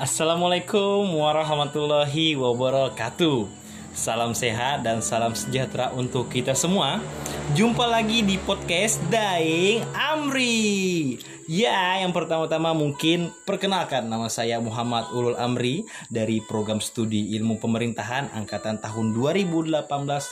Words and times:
Assalamualaikum 0.00 1.12
warahmatullahi 1.12 2.32
wabarakatuh. 2.32 3.44
Salam 3.92 4.32
sehat 4.32 4.80
dan 4.80 5.04
salam 5.04 5.36
sejahtera 5.36 5.92
untuk 5.92 6.32
kita 6.32 6.56
semua. 6.56 7.04
Jumpa 7.52 7.84
lagi 7.84 8.24
di 8.24 8.40
podcast 8.40 8.96
Daing 9.12 9.84
Amri. 9.92 11.20
Ya, 11.44 12.00
yang 12.00 12.16
pertama-tama 12.16 12.72
mungkin 12.72 13.28
perkenalkan 13.44 14.08
nama 14.08 14.32
saya 14.32 14.56
Muhammad 14.56 15.12
Ulul 15.12 15.36
Amri 15.36 15.84
dari 16.08 16.40
program 16.48 16.80
studi 16.80 17.36
Ilmu 17.36 17.60
Pemerintahan 17.60 18.32
angkatan 18.32 18.80
tahun 18.80 19.12
2018 19.12 19.84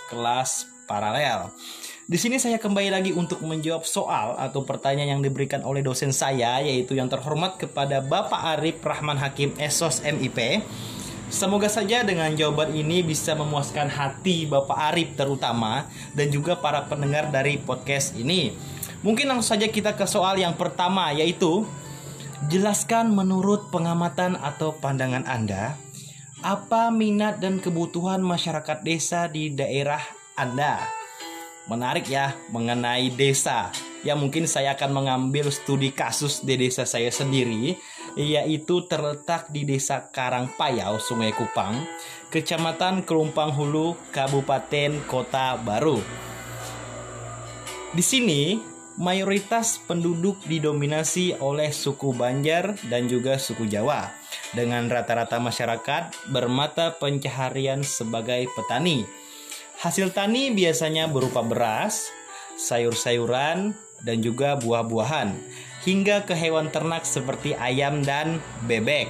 kelas 0.08 0.64
paralel. 0.88 1.52
Di 2.08 2.16
sini 2.16 2.40
saya 2.40 2.56
kembali 2.56 2.88
lagi 2.88 3.12
untuk 3.12 3.44
menjawab 3.44 3.84
soal 3.84 4.32
atau 4.40 4.64
pertanyaan 4.64 5.20
yang 5.20 5.22
diberikan 5.22 5.60
oleh 5.60 5.84
dosen 5.84 6.08
saya 6.08 6.56
yaitu 6.64 6.96
yang 6.96 7.04
terhormat 7.04 7.60
kepada 7.60 8.00
Bapak 8.00 8.56
Arif 8.56 8.80
Rahman 8.80 9.20
Hakim 9.20 9.52
Esos 9.60 10.00
MIP. 10.00 10.64
Semoga 11.28 11.68
saja 11.68 12.00
dengan 12.08 12.32
jawaban 12.32 12.72
ini 12.72 13.04
bisa 13.04 13.36
memuaskan 13.36 13.92
hati 13.92 14.48
Bapak 14.48 14.88
Arif 14.88 15.20
terutama 15.20 15.84
dan 16.16 16.32
juga 16.32 16.56
para 16.56 16.88
pendengar 16.88 17.28
dari 17.28 17.60
podcast 17.60 18.16
ini. 18.16 18.56
Mungkin 19.04 19.28
langsung 19.28 19.60
saja 19.60 19.68
kita 19.68 19.92
ke 19.92 20.08
soal 20.08 20.40
yang 20.40 20.56
pertama 20.56 21.12
yaitu 21.12 21.68
jelaskan 22.48 23.12
menurut 23.12 23.68
pengamatan 23.68 24.40
atau 24.40 24.72
pandangan 24.80 25.28
Anda 25.28 25.76
apa 26.40 26.88
minat 26.88 27.44
dan 27.44 27.60
kebutuhan 27.60 28.24
masyarakat 28.24 28.80
desa 28.80 29.28
di 29.28 29.52
daerah 29.52 30.00
Anda. 30.40 30.97
Menarik 31.68 32.08
ya 32.08 32.32
mengenai 32.48 33.12
desa. 33.12 33.68
Ya 34.00 34.16
mungkin 34.16 34.48
saya 34.48 34.72
akan 34.72 35.04
mengambil 35.04 35.52
studi 35.52 35.92
kasus 35.92 36.40
di 36.40 36.56
desa 36.56 36.88
saya 36.88 37.12
sendiri 37.12 37.76
yaitu 38.18 38.82
terletak 38.90 39.52
di 39.52 39.62
Desa 39.62 40.10
Karangpayau, 40.10 40.98
Sungai 40.98 41.30
Kupang, 41.30 41.86
Kecamatan 42.34 43.06
Kelumpang 43.06 43.54
Hulu, 43.54 43.94
Kabupaten 44.10 45.04
Kota 45.06 45.54
Baru. 45.60 46.00
Di 47.94 48.02
sini 48.02 48.58
mayoritas 48.98 49.78
penduduk 49.86 50.42
didominasi 50.50 51.38
oleh 51.38 51.70
suku 51.70 52.10
Banjar 52.10 52.74
dan 52.90 53.06
juga 53.06 53.38
suku 53.38 53.70
Jawa 53.70 54.10
dengan 54.52 54.90
rata-rata 54.90 55.38
masyarakat 55.38 56.28
bermata 56.34 56.98
pencaharian 56.98 57.86
sebagai 57.86 58.50
petani. 58.52 59.17
Hasil 59.78 60.10
tani 60.10 60.50
biasanya 60.50 61.06
berupa 61.06 61.38
beras, 61.38 62.10
sayur-sayuran, 62.58 63.78
dan 64.02 64.18
juga 64.18 64.58
buah-buahan, 64.58 65.38
hingga 65.86 66.26
ke 66.26 66.34
hewan 66.34 66.74
ternak 66.74 67.06
seperti 67.06 67.54
ayam 67.54 68.02
dan 68.02 68.42
bebek. 68.66 69.06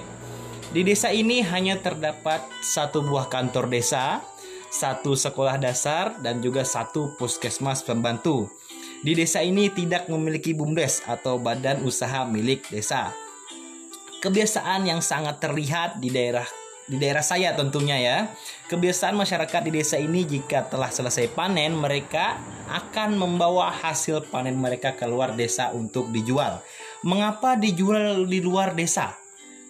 Di 0.69 0.85
desa 0.85 1.09
ini 1.09 1.41
hanya 1.41 1.81
terdapat 1.81 2.45
satu 2.61 3.01
buah 3.01 3.33
kantor 3.33 3.73
desa, 3.73 4.21
satu 4.69 5.17
sekolah 5.17 5.57
dasar, 5.57 6.21
dan 6.21 6.45
juga 6.45 6.69
satu 6.69 7.17
puskesmas 7.17 7.81
pembantu. 7.81 8.53
Di 9.01 9.17
desa 9.17 9.41
ini 9.41 9.73
tidak 9.73 10.13
memiliki 10.13 10.53
BUMDes 10.53 11.09
atau 11.09 11.41
badan 11.41 11.81
usaha 11.81 12.29
milik 12.29 12.69
desa. 12.69 13.17
Kebiasaan 14.21 14.85
yang 14.85 15.01
sangat 15.01 15.41
terlihat 15.41 15.97
di 15.97 16.13
daerah 16.13 16.45
di 16.89 16.97
daerah 16.97 17.23
saya 17.23 17.53
tentunya 17.53 18.01
ya. 18.01 18.19
Kebiasaan 18.73 19.15
masyarakat 19.15 19.61
di 19.69 19.73
desa 19.79 20.01
ini 20.01 20.25
jika 20.25 20.67
telah 20.67 20.89
selesai 20.89 21.29
panen 21.37 21.77
mereka 21.77 22.41
akan 22.69 23.21
membawa 23.21 23.69
hasil 23.69 24.29
panen 24.33 24.57
mereka 24.57 24.97
keluar 24.97 25.37
desa 25.37 25.71
untuk 25.77 26.09
dijual. 26.09 26.65
Mengapa 27.05 27.55
dijual 27.61 28.25
di 28.25 28.41
luar 28.41 28.73
desa? 28.73 29.15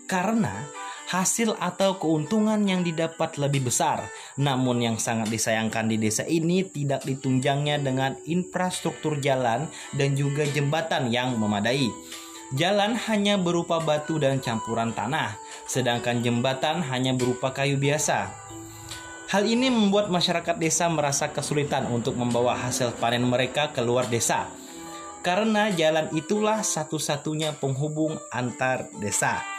Karena 0.09 0.79
hasil 1.09 1.57
atau 1.57 1.97
keuntungan 1.97 2.61
yang 2.69 2.85
didapat 2.85 3.41
lebih 3.41 3.73
besar. 3.73 4.05
Namun 4.37 4.85
yang 4.85 4.97
sangat 5.01 5.33
disayangkan 5.33 5.89
di 5.89 5.97
desa 5.97 6.23
ini 6.29 6.69
tidak 6.69 7.03
ditunjangnya 7.09 7.81
dengan 7.81 8.15
infrastruktur 8.29 9.17
jalan 9.19 9.67
dan 9.97 10.13
juga 10.13 10.45
jembatan 10.45 11.09
yang 11.09 11.35
memadai. 11.41 11.89
Jalan 12.57 12.97
hanya 12.97 13.37
berupa 13.37 13.77
batu 13.77 14.17
dan 14.17 14.41
campuran 14.41 14.97
tanah, 14.97 15.37
sedangkan 15.69 16.25
jembatan 16.25 16.81
hanya 16.81 17.13
berupa 17.13 17.53
kayu 17.53 17.77
biasa. 17.77 18.33
Hal 19.29 19.45
ini 19.45 19.69
membuat 19.69 20.09
masyarakat 20.09 20.57
desa 20.57 20.89
merasa 20.89 21.29
kesulitan 21.29 21.85
untuk 21.93 22.17
membawa 22.17 22.57
hasil 22.57 22.97
panen 22.97 23.29
mereka 23.29 23.77
keluar 23.77 24.09
desa. 24.09 24.49
Karena 25.21 25.69
jalan 25.69 26.09
itulah 26.17 26.65
satu-satunya 26.65 27.53
penghubung 27.61 28.17
antar 28.33 28.89
desa. 28.97 29.58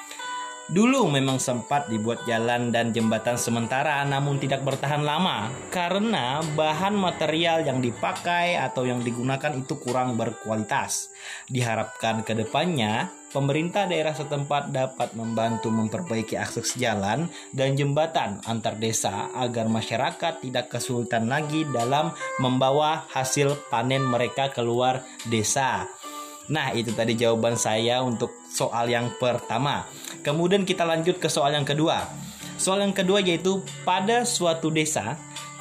Dulu 0.69 1.09
memang 1.09 1.41
sempat 1.41 1.89
dibuat 1.89 2.29
jalan 2.29 2.69
dan 2.69 2.93
jembatan 2.93 3.41
sementara 3.41 4.05
namun 4.05 4.37
tidak 4.37 4.61
bertahan 4.61 5.01
lama 5.01 5.49
karena 5.73 6.45
bahan 6.53 6.93
material 6.93 7.65
yang 7.65 7.81
dipakai 7.81 8.53
atau 8.53 8.85
yang 8.85 9.01
digunakan 9.01 9.49
itu 9.57 9.81
kurang 9.81 10.13
berkualitas. 10.13 11.09
Diharapkan 11.49 12.21
ke 12.21 12.37
depannya 12.37 13.09
pemerintah 13.33 13.89
daerah 13.89 14.13
setempat 14.13 14.69
dapat 14.69 15.17
membantu 15.17 15.73
memperbaiki 15.73 16.37
akses 16.37 16.77
jalan 16.77 17.25
dan 17.49 17.73
jembatan 17.73 18.37
antar 18.45 18.77
desa 18.77 19.33
agar 19.33 19.65
masyarakat 19.65 20.37
tidak 20.37 20.69
kesulitan 20.69 21.25
lagi 21.25 21.65
dalam 21.73 22.13
membawa 22.37 23.09
hasil 23.09 23.57
panen 23.73 24.05
mereka 24.05 24.53
keluar 24.53 25.01
desa. 25.33 25.89
Nah, 26.49 26.73
itu 26.73 26.89
tadi 26.97 27.13
jawaban 27.13 27.53
saya 27.57 28.01
untuk 28.01 28.38
soal 28.49 28.89
yang 28.89 29.13
pertama. 29.21 29.85
Kemudian 30.25 30.65
kita 30.65 30.83
lanjut 30.83 31.21
ke 31.21 31.29
soal 31.29 31.53
yang 31.55 31.63
kedua. 31.63 32.09
Soal 32.59 32.83
yang 32.83 32.91
kedua 32.91 33.23
yaitu 33.23 33.63
pada 33.87 34.27
suatu 34.27 34.67
desa 34.67 35.15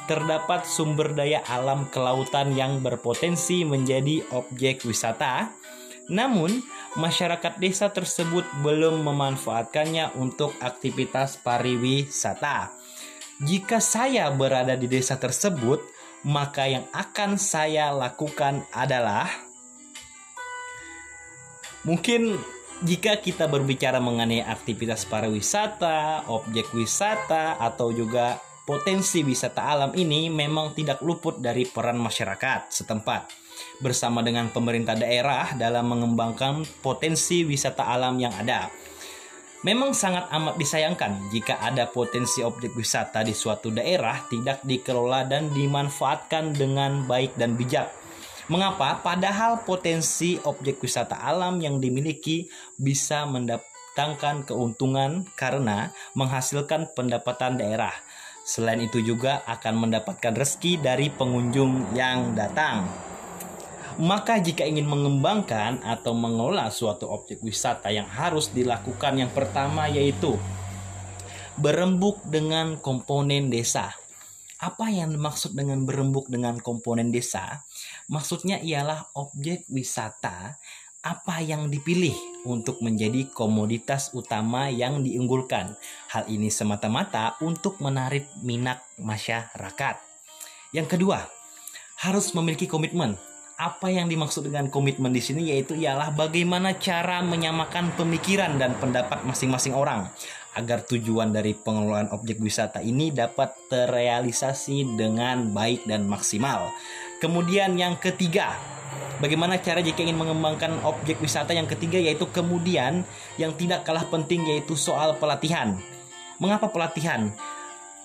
terdapat 0.09 0.65
sumber 0.65 1.13
daya 1.13 1.45
alam 1.45 1.85
kelautan 1.93 2.57
yang 2.57 2.81
berpotensi 2.81 3.61
menjadi 3.61 4.25
objek 4.33 4.83
wisata. 4.83 5.53
Namun, 6.09 6.65
masyarakat 6.97 7.61
desa 7.61 7.93
tersebut 7.93 8.41
belum 8.65 9.05
memanfaatkannya 9.05 10.17
untuk 10.17 10.57
aktivitas 10.57 11.37
pariwisata. 11.45 12.73
Jika 13.45 13.77
saya 13.77 14.25
berada 14.33 14.73
di 14.73 14.89
desa 14.89 15.21
tersebut, 15.21 15.85
maka 16.25 16.65
yang 16.65 16.89
akan 16.91 17.37
saya 17.37 17.93
lakukan 17.93 18.65
adalah 18.73 19.29
Mungkin 21.87 22.35
jika 22.79 23.19
kita 23.19 23.51
berbicara 23.51 23.99
mengenai 23.99 24.39
aktivitas 24.39 25.03
pariwisata, 25.03 26.31
objek 26.31 26.71
wisata, 26.71 27.59
atau 27.59 27.91
juga 27.91 28.39
potensi 28.63 29.19
wisata 29.19 29.67
alam 29.67 29.91
ini 29.99 30.31
memang 30.31 30.71
tidak 30.71 31.03
luput 31.03 31.43
dari 31.43 31.67
peran 31.67 31.99
masyarakat 31.99 32.71
setempat 32.71 33.27
bersama 33.83 34.23
dengan 34.23 34.47
pemerintah 34.47 34.95
daerah 34.95 35.51
dalam 35.59 35.91
mengembangkan 35.91 36.63
potensi 36.79 37.43
wisata 37.43 37.83
alam 37.83 38.15
yang 38.15 38.31
ada. 38.31 38.71
Memang 39.59 39.91
sangat 39.91 40.31
amat 40.31 40.55
disayangkan 40.55 41.35
jika 41.35 41.59
ada 41.59 41.83
potensi 41.91 42.39
objek 42.39 42.71
wisata 42.79 43.27
di 43.27 43.35
suatu 43.35 43.67
daerah 43.75 44.23
tidak 44.31 44.63
dikelola 44.63 45.27
dan 45.27 45.51
dimanfaatkan 45.51 46.55
dengan 46.55 47.03
baik 47.03 47.35
dan 47.35 47.59
bijak 47.59 47.98
Mengapa? 48.49 48.97
Padahal 49.05 49.61
potensi 49.61 50.41
objek 50.41 50.81
wisata 50.81 51.21
alam 51.21 51.61
yang 51.61 51.77
dimiliki 51.77 52.49
bisa 52.81 53.29
mendatangkan 53.29 54.49
keuntungan 54.49 55.29
karena 55.37 55.93
menghasilkan 56.17 56.89
pendapatan 56.97 57.61
daerah. 57.61 57.93
Selain 58.41 58.81
itu 58.81 59.05
juga 59.05 59.45
akan 59.45 59.85
mendapatkan 59.85 60.33
rezeki 60.33 60.81
dari 60.81 61.13
pengunjung 61.13 61.93
yang 61.93 62.33
datang. 62.33 62.89
Maka 64.01 64.41
jika 64.41 64.65
ingin 64.65 64.89
mengembangkan 64.89 65.85
atau 65.85 66.17
mengelola 66.17 66.73
suatu 66.73 67.05
objek 67.05 67.45
wisata 67.45 67.93
yang 67.93 68.09
harus 68.09 68.49
dilakukan 68.49 69.21
yang 69.21 69.29
pertama 69.29 69.85
yaitu 69.85 70.33
berembuk 71.53 72.17
dengan 72.25 72.81
komponen 72.81 73.53
desa. 73.53 73.93
Apa 74.57 74.89
yang 74.89 75.13
dimaksud 75.13 75.53
dengan 75.53 75.85
berembuk 75.85 76.31
dengan 76.33 76.57
komponen 76.57 77.13
desa? 77.13 77.68
Maksudnya 78.09 78.57
ialah 78.57 79.13
objek 79.13 79.69
wisata 79.69 80.57
apa 80.99 81.39
yang 81.39 81.71
dipilih 81.71 82.11
untuk 82.43 82.83
menjadi 82.83 83.29
komoditas 83.31 84.11
utama 84.11 84.67
yang 84.67 85.05
diunggulkan. 85.05 85.77
Hal 86.11 86.27
ini 86.27 86.51
semata-mata 86.51 87.39
untuk 87.39 87.79
menarik 87.79 88.27
minat 88.43 88.83
masyarakat. 88.99 89.95
Yang 90.75 90.87
kedua, 90.97 91.23
harus 92.03 92.33
memiliki 92.35 92.67
komitmen. 92.67 93.15
Apa 93.59 93.91
yang 93.91 94.07
dimaksud 94.07 94.47
dengan 94.47 94.71
komitmen 94.71 95.11
di 95.11 95.19
sini 95.19 95.51
yaitu 95.51 95.75
ialah 95.75 96.15
bagaimana 96.15 96.79
cara 96.79 97.19
menyamakan 97.19 97.91
pemikiran 97.99 98.55
dan 98.55 98.71
pendapat 98.79 99.19
masing-masing 99.27 99.75
orang 99.75 100.07
agar 100.55 100.79
tujuan 100.87 101.35
dari 101.35 101.51
pengelolaan 101.53 102.07
objek 102.15 102.39
wisata 102.39 102.79
ini 102.79 103.11
dapat 103.11 103.51
terrealisasi 103.67 104.95
dengan 104.95 105.51
baik 105.51 105.85
dan 105.91 106.07
maksimal. 106.07 106.71
Kemudian 107.19 107.75
yang 107.75 107.99
ketiga, 107.99 108.55
Bagaimana 109.19 109.59
cara 109.59 109.83
jika 109.83 109.99
ingin 109.99 110.15
mengembangkan 110.15 110.79
objek 110.87 111.19
wisata 111.19 111.51
yang 111.51 111.67
ketiga 111.67 111.99
yaitu 111.99 112.23
kemudian 112.31 113.03
yang 113.35 113.51
tidak 113.59 113.83
kalah 113.83 114.07
penting 114.07 114.47
yaitu 114.47 114.79
soal 114.79 115.19
pelatihan. 115.19 115.75
Mengapa 116.39 116.71
pelatihan? 116.71 117.35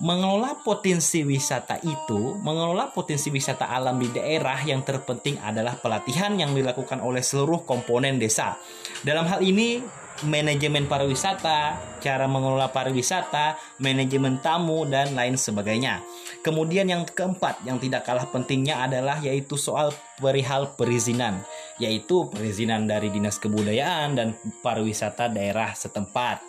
Mengelola 0.03 0.59
potensi 0.59 1.23
wisata 1.23 1.79
itu, 1.79 2.35
mengelola 2.43 2.91
potensi 2.91 3.31
wisata 3.31 3.71
alam 3.71 3.95
di 3.95 4.11
daerah 4.11 4.59
yang 4.67 4.83
terpenting 4.83 5.39
adalah 5.39 5.79
pelatihan 5.79 6.35
yang 6.35 6.51
dilakukan 6.51 6.99
oleh 6.99 7.23
seluruh 7.23 7.63
komponen 7.63 8.19
desa. 8.19 8.59
Dalam 9.07 9.23
hal 9.23 9.39
ini, 9.39 9.79
manajemen 10.23 10.87
pariwisata, 10.87 11.75
cara 11.99 12.23
mengelola 12.31 12.71
pariwisata, 12.71 13.59
manajemen 13.83 14.39
tamu, 14.39 14.87
dan 14.87 15.11
lain 15.11 15.35
sebagainya. 15.35 15.99
Kemudian 16.39 16.87
yang 16.87 17.03
keempat 17.03 17.67
yang 17.67 17.75
tidak 17.83 18.07
kalah 18.07 18.23
pentingnya 18.31 18.79
adalah 18.87 19.19
yaitu 19.19 19.59
soal 19.59 19.91
perihal 20.23 20.71
perizinan, 20.79 21.43
yaitu 21.83 22.31
perizinan 22.31 22.87
dari 22.87 23.11
Dinas 23.11 23.35
Kebudayaan 23.43 24.15
dan 24.15 24.39
Pariwisata 24.63 25.27
daerah 25.27 25.75
setempat. 25.75 26.39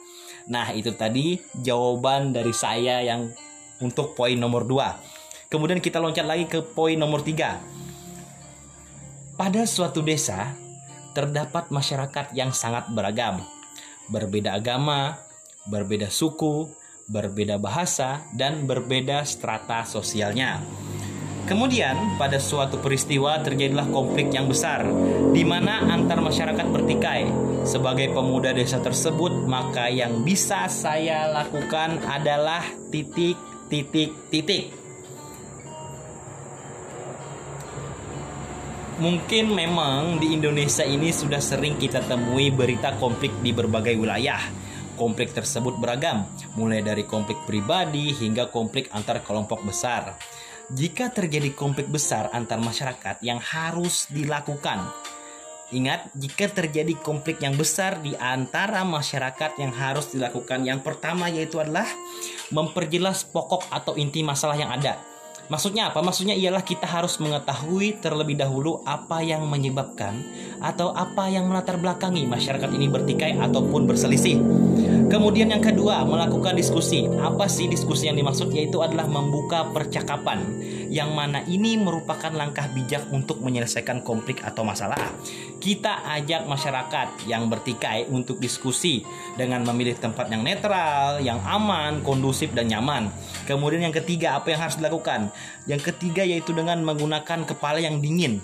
Nah, 0.47 0.71
itu 0.71 0.95
tadi 0.95 1.43
jawaban 1.59 2.31
dari 2.31 2.55
saya 2.55 3.03
yang 3.03 3.27
untuk 3.83 4.15
poin 4.15 4.39
nomor 4.39 4.63
2. 4.63 5.51
Kemudian 5.51 5.83
kita 5.83 5.99
loncat 5.99 6.23
lagi 6.23 6.47
ke 6.47 6.63
poin 6.63 6.95
nomor 6.95 7.27
3. 7.27 7.59
Pada 9.35 9.67
suatu 9.67 10.01
desa 10.07 10.55
terdapat 11.13 11.73
masyarakat 11.73 12.37
yang 12.37 12.53
sangat 12.53 12.87
beragam. 12.93 13.56
Berbeda 14.07 14.55
agama, 14.55 15.19
berbeda 15.67 16.11
suku, 16.11 16.71
berbeda 17.11 17.59
bahasa, 17.59 18.23
dan 18.35 18.67
berbeda 18.67 19.27
strata 19.27 19.83
sosialnya. 19.83 20.63
Kemudian 21.47 22.19
pada 22.19 22.43
suatu 22.43 22.83
peristiwa 22.83 23.39
terjadilah 23.39 23.87
konflik 23.95 24.35
yang 24.35 24.51
besar 24.51 24.83
di 25.31 25.47
mana 25.47 25.79
antar 25.95 26.19
masyarakat 26.19 26.67
bertikai. 26.75 27.31
Sebagai 27.63 28.11
pemuda 28.11 28.51
desa 28.51 28.83
tersebut, 28.83 29.47
maka 29.47 29.87
yang 29.87 30.27
bisa 30.27 30.67
saya 30.67 31.31
lakukan 31.31 32.03
adalah 32.03 32.67
titik 32.91 33.39
titik 33.71 34.11
titik. 34.31 34.86
Mungkin 38.97 39.53
memang 39.53 40.17
di 40.17 40.33
Indonesia 40.33 40.81
ini 40.81 41.13
sudah 41.13 41.41
sering 41.41 41.77
kita 41.77 42.01
temui 42.09 42.49
berita 42.49 42.97
konflik 42.97 43.29
di 43.45 43.53
berbagai 43.53 43.93
wilayah. 43.93 44.41
Konflik 44.97 45.37
tersebut 45.37 45.77
beragam, 45.77 46.25
mulai 46.57 46.81
dari 46.81 47.05
konflik 47.05 47.37
pribadi 47.45 48.17
hingga 48.17 48.49
konflik 48.49 48.89
antar 48.97 49.21
kelompok 49.21 49.61
besar 49.69 50.17
jika 50.73 51.15
terjadi 51.15 51.55
konflik 51.55 51.87
besar 51.87 52.27
antar 52.35 52.59
masyarakat 52.59 53.23
yang 53.23 53.39
harus 53.39 54.11
dilakukan. 54.11 54.83
Ingat, 55.75 56.15
jika 56.15 56.47
terjadi 56.47 56.95
konflik 57.03 57.43
yang 57.43 57.59
besar 57.59 57.99
di 57.99 58.15
antara 58.19 58.87
masyarakat 58.87 59.59
yang 59.59 59.75
harus 59.75 60.15
dilakukan, 60.15 60.63
yang 60.63 60.79
pertama 60.79 61.27
yaitu 61.27 61.59
adalah 61.59 61.87
memperjelas 62.55 63.27
pokok 63.27 63.67
atau 63.75 63.99
inti 63.99 64.23
masalah 64.23 64.55
yang 64.55 64.71
ada. 64.71 64.99
Maksudnya 65.47 65.95
apa? 65.95 66.03
Maksudnya 66.03 66.35
ialah 66.35 66.67
kita 66.67 66.91
harus 66.91 67.23
mengetahui 67.23 68.03
terlebih 68.03 68.35
dahulu 68.35 68.83
apa 68.83 69.23
yang 69.23 69.47
menyebabkan 69.47 70.19
atau 70.59 70.91
apa 70.91 71.31
yang 71.31 71.47
melatar 71.47 71.79
belakangi 71.79 72.27
masyarakat 72.27 72.71
ini 72.75 72.91
bertikai 72.91 73.39
ataupun 73.39 73.87
berselisih. 73.87 74.43
Kemudian 75.07 75.55
yang 75.55 75.63
kedua, 75.63 76.03
melakukan 76.03 76.59
diskusi. 76.59 77.07
Apa 77.07 77.47
sih 77.47 77.71
diskusi 77.71 78.11
yang 78.11 78.19
dimaksud? 78.19 78.51
Yaitu 78.51 78.83
adalah 78.83 79.07
membuka 79.07 79.71
percakapan 79.71 80.43
yang 80.89 81.13
mana 81.13 81.43
ini 81.47 81.79
merupakan 81.79 82.31
langkah 82.33 82.67
bijak 82.71 83.07
untuk 83.11 83.43
menyelesaikan 83.43 84.03
konflik 84.07 84.43
atau 84.43 84.63
masalah. 84.63 84.99
Kita 85.59 86.07
ajak 86.17 86.47
masyarakat 86.47 87.29
yang 87.31 87.51
bertikai 87.51 88.11
untuk 88.11 88.39
diskusi 88.39 89.03
dengan 89.35 89.65
memilih 89.67 89.99
tempat 89.99 90.31
yang 90.31 90.47
netral, 90.47 91.19
yang 91.23 91.43
aman, 91.45 92.01
kondusif 92.07 92.55
dan 92.57 92.71
nyaman. 92.71 93.11
Kemudian 93.45 93.89
yang 93.89 93.95
ketiga, 93.95 94.39
apa 94.39 94.55
yang 94.55 94.61
harus 94.63 94.79
dilakukan? 94.79 95.35
Yang 95.65 95.95
ketiga 95.95 96.23
yaitu 96.23 96.55
dengan 96.55 96.83
menggunakan 96.83 97.45
kepala 97.47 97.83
yang 97.83 97.99
dingin 97.99 98.43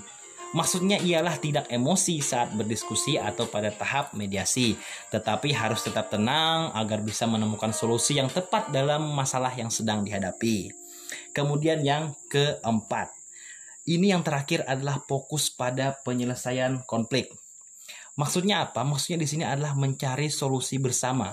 Maksudnya 0.53 1.01
ialah 1.01 1.41
tidak 1.41 1.65
emosi 1.73 2.21
saat 2.21 2.53
berdiskusi 2.53 3.17
atau 3.17 3.49
pada 3.49 3.73
tahap 3.73 4.13
mediasi, 4.13 4.77
tetapi 5.09 5.49
harus 5.57 5.81
tetap 5.81 6.13
tenang 6.13 6.69
agar 6.77 7.01
bisa 7.01 7.25
menemukan 7.25 7.73
solusi 7.73 8.21
yang 8.21 8.29
tepat 8.29 8.69
dalam 8.69 9.17
masalah 9.17 9.49
yang 9.57 9.73
sedang 9.73 10.05
dihadapi. 10.05 10.82
Kemudian 11.33 11.85
yang 11.85 12.17
keempat, 12.29 13.13
ini 13.89 14.15
yang 14.15 14.23
terakhir 14.23 14.63
adalah 14.69 15.03
fokus 15.03 15.51
pada 15.51 15.97
penyelesaian 16.07 16.87
konflik. 16.87 17.31
Maksudnya 18.15 18.69
apa? 18.69 18.85
Maksudnya 18.85 19.19
di 19.19 19.29
sini 19.29 19.45
adalah 19.49 19.73
mencari 19.75 20.29
solusi 20.29 20.77
bersama 20.77 21.33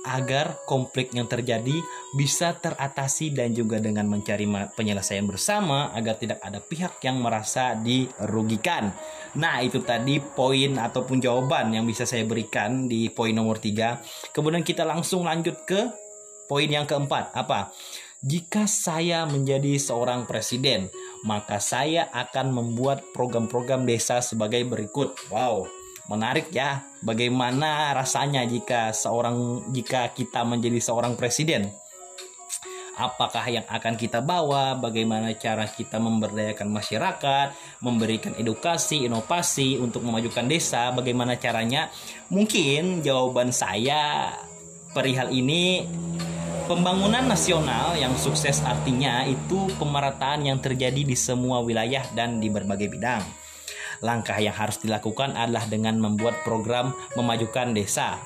agar 0.00 0.64
konflik 0.64 1.12
yang 1.12 1.28
terjadi 1.28 1.76
bisa 2.16 2.56
teratasi 2.56 3.36
dan 3.36 3.52
juga 3.52 3.76
dengan 3.76 4.08
mencari 4.08 4.48
penyelesaian 4.72 5.28
bersama 5.28 5.92
agar 5.92 6.16
tidak 6.16 6.40
ada 6.40 6.56
pihak 6.60 7.00
yang 7.04 7.20
merasa 7.20 7.76
dirugikan. 7.76 8.92
Nah, 9.36 9.60
itu 9.60 9.84
tadi 9.84 10.18
poin 10.18 10.80
ataupun 10.80 11.20
jawaban 11.20 11.76
yang 11.76 11.84
bisa 11.84 12.08
saya 12.08 12.24
berikan 12.24 12.88
di 12.88 13.12
poin 13.12 13.36
nomor 13.36 13.60
3. 13.60 14.32
Kemudian 14.32 14.64
kita 14.64 14.88
langsung 14.88 15.28
lanjut 15.28 15.68
ke 15.68 15.92
poin 16.48 16.66
yang 16.66 16.88
keempat. 16.88 17.36
Apa? 17.36 17.70
Jika 18.20 18.68
saya 18.68 19.24
menjadi 19.24 19.80
seorang 19.80 20.28
presiden, 20.28 20.92
maka 21.24 21.56
saya 21.56 22.04
akan 22.12 22.52
membuat 22.52 23.00
program-program 23.16 23.88
desa 23.88 24.20
sebagai 24.20 24.60
berikut. 24.68 25.16
Wow, 25.32 25.64
menarik 26.12 26.52
ya 26.52 26.84
bagaimana 27.00 27.96
rasanya 27.96 28.44
jika 28.44 28.92
seorang 28.92 29.64
jika 29.72 30.12
kita 30.12 30.44
menjadi 30.44 30.76
seorang 30.84 31.16
presiden 31.16 31.72
apakah 33.00 33.48
yang 33.48 33.64
akan 33.64 33.96
kita 33.96 34.20
bawa, 34.20 34.76
bagaimana 34.76 35.32
cara 35.40 35.64
kita 35.64 35.96
memberdayakan 35.96 36.68
masyarakat, 36.68 37.56
memberikan 37.80 38.36
edukasi, 38.36 39.08
inovasi 39.08 39.80
untuk 39.80 40.04
memajukan 40.04 40.44
desa, 40.44 40.92
bagaimana 40.92 41.40
caranya. 41.40 41.88
Mungkin 42.28 43.00
jawaban 43.00 43.56
saya 43.56 44.36
perihal 44.92 45.32
ini 45.32 45.88
pembangunan 46.70 47.26
nasional 47.26 47.98
yang 47.98 48.14
sukses 48.14 48.62
artinya 48.62 49.26
itu 49.26 49.66
pemerataan 49.74 50.46
yang 50.46 50.62
terjadi 50.62 51.02
di 51.02 51.18
semua 51.18 51.58
wilayah 51.58 52.06
dan 52.14 52.38
di 52.38 52.46
berbagai 52.46 52.86
bidang. 52.86 53.26
Langkah 54.06 54.38
yang 54.38 54.54
harus 54.54 54.78
dilakukan 54.78 55.34
adalah 55.34 55.66
dengan 55.66 55.98
membuat 55.98 56.46
program 56.46 56.94
memajukan 57.18 57.74
desa. 57.74 58.22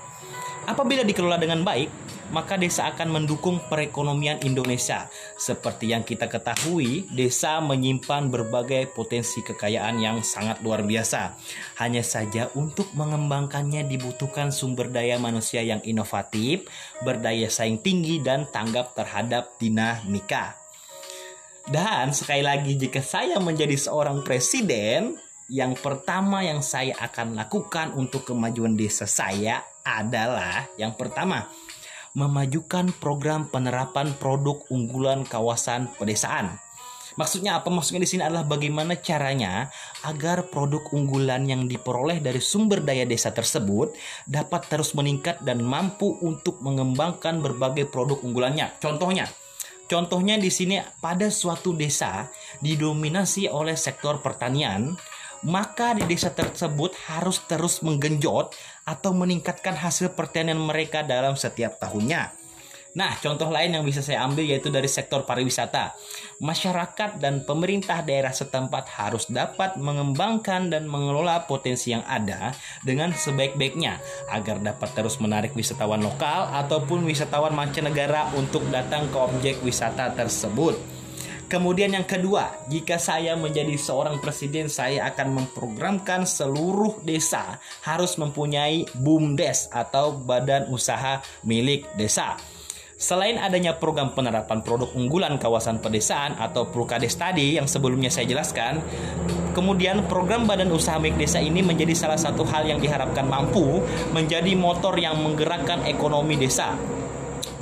Apabila 0.64 1.04
dikelola 1.04 1.36
dengan 1.36 1.60
baik, 1.60 1.92
maka 2.32 2.56
desa 2.56 2.88
akan 2.88 3.20
mendukung 3.20 3.60
perekonomian 3.68 4.40
Indonesia. 4.40 5.12
Seperti 5.36 5.92
yang 5.92 6.08
kita 6.08 6.24
ketahui, 6.24 7.04
desa 7.12 7.60
menyimpan 7.60 8.32
berbagai 8.32 8.88
potensi 8.96 9.44
kekayaan 9.44 10.00
yang 10.00 10.16
sangat 10.24 10.64
luar 10.64 10.80
biasa. 10.88 11.36
Hanya 11.84 12.00
saja 12.00 12.48
untuk 12.56 12.88
mengembangkannya 12.96 13.84
dibutuhkan 13.84 14.48
sumber 14.48 14.88
daya 14.88 15.20
manusia 15.20 15.60
yang 15.60 15.84
inovatif, 15.84 16.64
berdaya 17.04 17.52
saing 17.52 17.84
tinggi 17.84 18.24
dan 18.24 18.48
tanggap 18.48 18.96
terhadap 18.96 19.60
dinamika. 19.60 20.56
Dan 21.68 22.16
sekali 22.16 22.40
lagi 22.40 22.72
jika 22.76 23.04
saya 23.04 23.36
menjadi 23.36 23.76
seorang 23.76 24.24
presiden, 24.24 25.16
yang 25.52 25.76
pertama 25.76 26.40
yang 26.40 26.64
saya 26.64 26.96
akan 27.04 27.36
lakukan 27.36 27.92
untuk 28.00 28.24
kemajuan 28.24 28.80
desa 28.80 29.04
saya 29.04 29.73
adalah 29.84 30.66
yang 30.80 30.96
pertama 30.96 31.46
memajukan 32.16 32.94
program 33.02 33.50
penerapan 33.50 34.14
produk 34.16 34.62
unggulan 34.70 35.26
kawasan 35.26 35.90
pedesaan. 35.98 36.56
Maksudnya 37.14 37.62
apa? 37.62 37.70
Maksudnya 37.70 38.02
di 38.02 38.10
sini 38.10 38.22
adalah 38.26 38.42
bagaimana 38.42 38.98
caranya 38.98 39.70
agar 40.02 40.50
produk 40.50 40.82
unggulan 40.90 41.46
yang 41.46 41.70
diperoleh 41.70 42.18
dari 42.18 42.42
sumber 42.42 42.82
daya 42.82 43.06
desa 43.06 43.30
tersebut 43.30 43.94
dapat 44.26 44.66
terus 44.66 44.98
meningkat 44.98 45.38
dan 45.46 45.62
mampu 45.62 46.18
untuk 46.26 46.58
mengembangkan 46.58 47.38
berbagai 47.38 47.86
produk 47.86 48.18
unggulannya. 48.18 48.74
Contohnya, 48.82 49.30
contohnya 49.86 50.34
di 50.42 50.50
sini 50.50 50.82
pada 50.98 51.30
suatu 51.30 51.70
desa 51.70 52.26
didominasi 52.58 53.46
oleh 53.46 53.78
sektor 53.78 54.18
pertanian, 54.18 54.98
maka 55.46 55.94
di 55.94 56.02
desa 56.08 56.32
tersebut 56.32 56.96
harus 57.06 57.44
terus 57.46 57.84
menggenjot 57.84 58.56
atau 58.84 59.16
meningkatkan 59.16 59.76
hasil 59.76 60.12
pertanian 60.12 60.60
mereka 60.60 61.00
dalam 61.04 61.34
setiap 61.34 61.80
tahunnya. 61.80 62.44
Nah, 62.94 63.18
contoh 63.18 63.50
lain 63.50 63.74
yang 63.74 63.82
bisa 63.82 64.06
saya 64.06 64.22
ambil 64.22 64.46
yaitu 64.46 64.70
dari 64.70 64.86
sektor 64.86 65.26
pariwisata. 65.26 65.98
Masyarakat 66.38 67.18
dan 67.18 67.42
pemerintah 67.42 68.06
daerah 68.06 68.30
setempat 68.30 68.86
harus 68.94 69.26
dapat 69.26 69.74
mengembangkan 69.74 70.70
dan 70.70 70.86
mengelola 70.86 71.42
potensi 71.50 71.90
yang 71.90 72.06
ada 72.06 72.54
dengan 72.86 73.10
sebaik-baiknya 73.10 73.98
agar 74.30 74.62
dapat 74.62 74.94
terus 74.94 75.18
menarik 75.18 75.58
wisatawan 75.58 76.06
lokal 76.06 76.54
ataupun 76.54 77.02
wisatawan 77.02 77.50
mancanegara 77.50 78.30
untuk 78.38 78.62
datang 78.70 79.10
ke 79.10 79.18
objek 79.18 79.58
wisata 79.66 80.14
tersebut. 80.14 81.03
Kemudian 81.44 81.92
yang 81.92 82.08
kedua, 82.08 82.56
jika 82.72 82.96
saya 82.96 83.36
menjadi 83.36 83.76
seorang 83.76 84.16
presiden, 84.24 84.72
saya 84.72 85.04
akan 85.12 85.44
memprogramkan 85.44 86.24
seluruh 86.24 87.04
desa 87.04 87.60
harus 87.84 88.16
mempunyai 88.16 88.88
BUMDes 88.96 89.68
atau 89.68 90.16
Badan 90.16 90.72
Usaha 90.72 91.20
Milik 91.44 91.84
Desa. 92.00 92.40
Selain 92.94 93.36
adanya 93.36 93.76
program 93.76 94.16
penerapan 94.16 94.64
produk 94.64 94.88
unggulan 94.96 95.36
kawasan 95.36 95.82
pedesaan 95.84 96.40
atau 96.40 96.64
Prukades 96.64 97.12
tadi 97.20 97.60
yang 97.60 97.68
sebelumnya 97.68 98.08
saya 98.08 98.24
jelaskan, 98.24 98.80
kemudian 99.52 100.08
program 100.08 100.48
Badan 100.48 100.72
Usaha 100.72 100.96
Milik 100.96 101.28
Desa 101.28 101.44
ini 101.44 101.60
menjadi 101.60 101.92
salah 101.92 102.16
satu 102.16 102.48
hal 102.48 102.64
yang 102.64 102.80
diharapkan 102.80 103.28
mampu 103.28 103.84
menjadi 104.16 104.56
motor 104.56 104.96
yang 104.96 105.20
menggerakkan 105.20 105.84
ekonomi 105.84 106.40
desa 106.40 106.72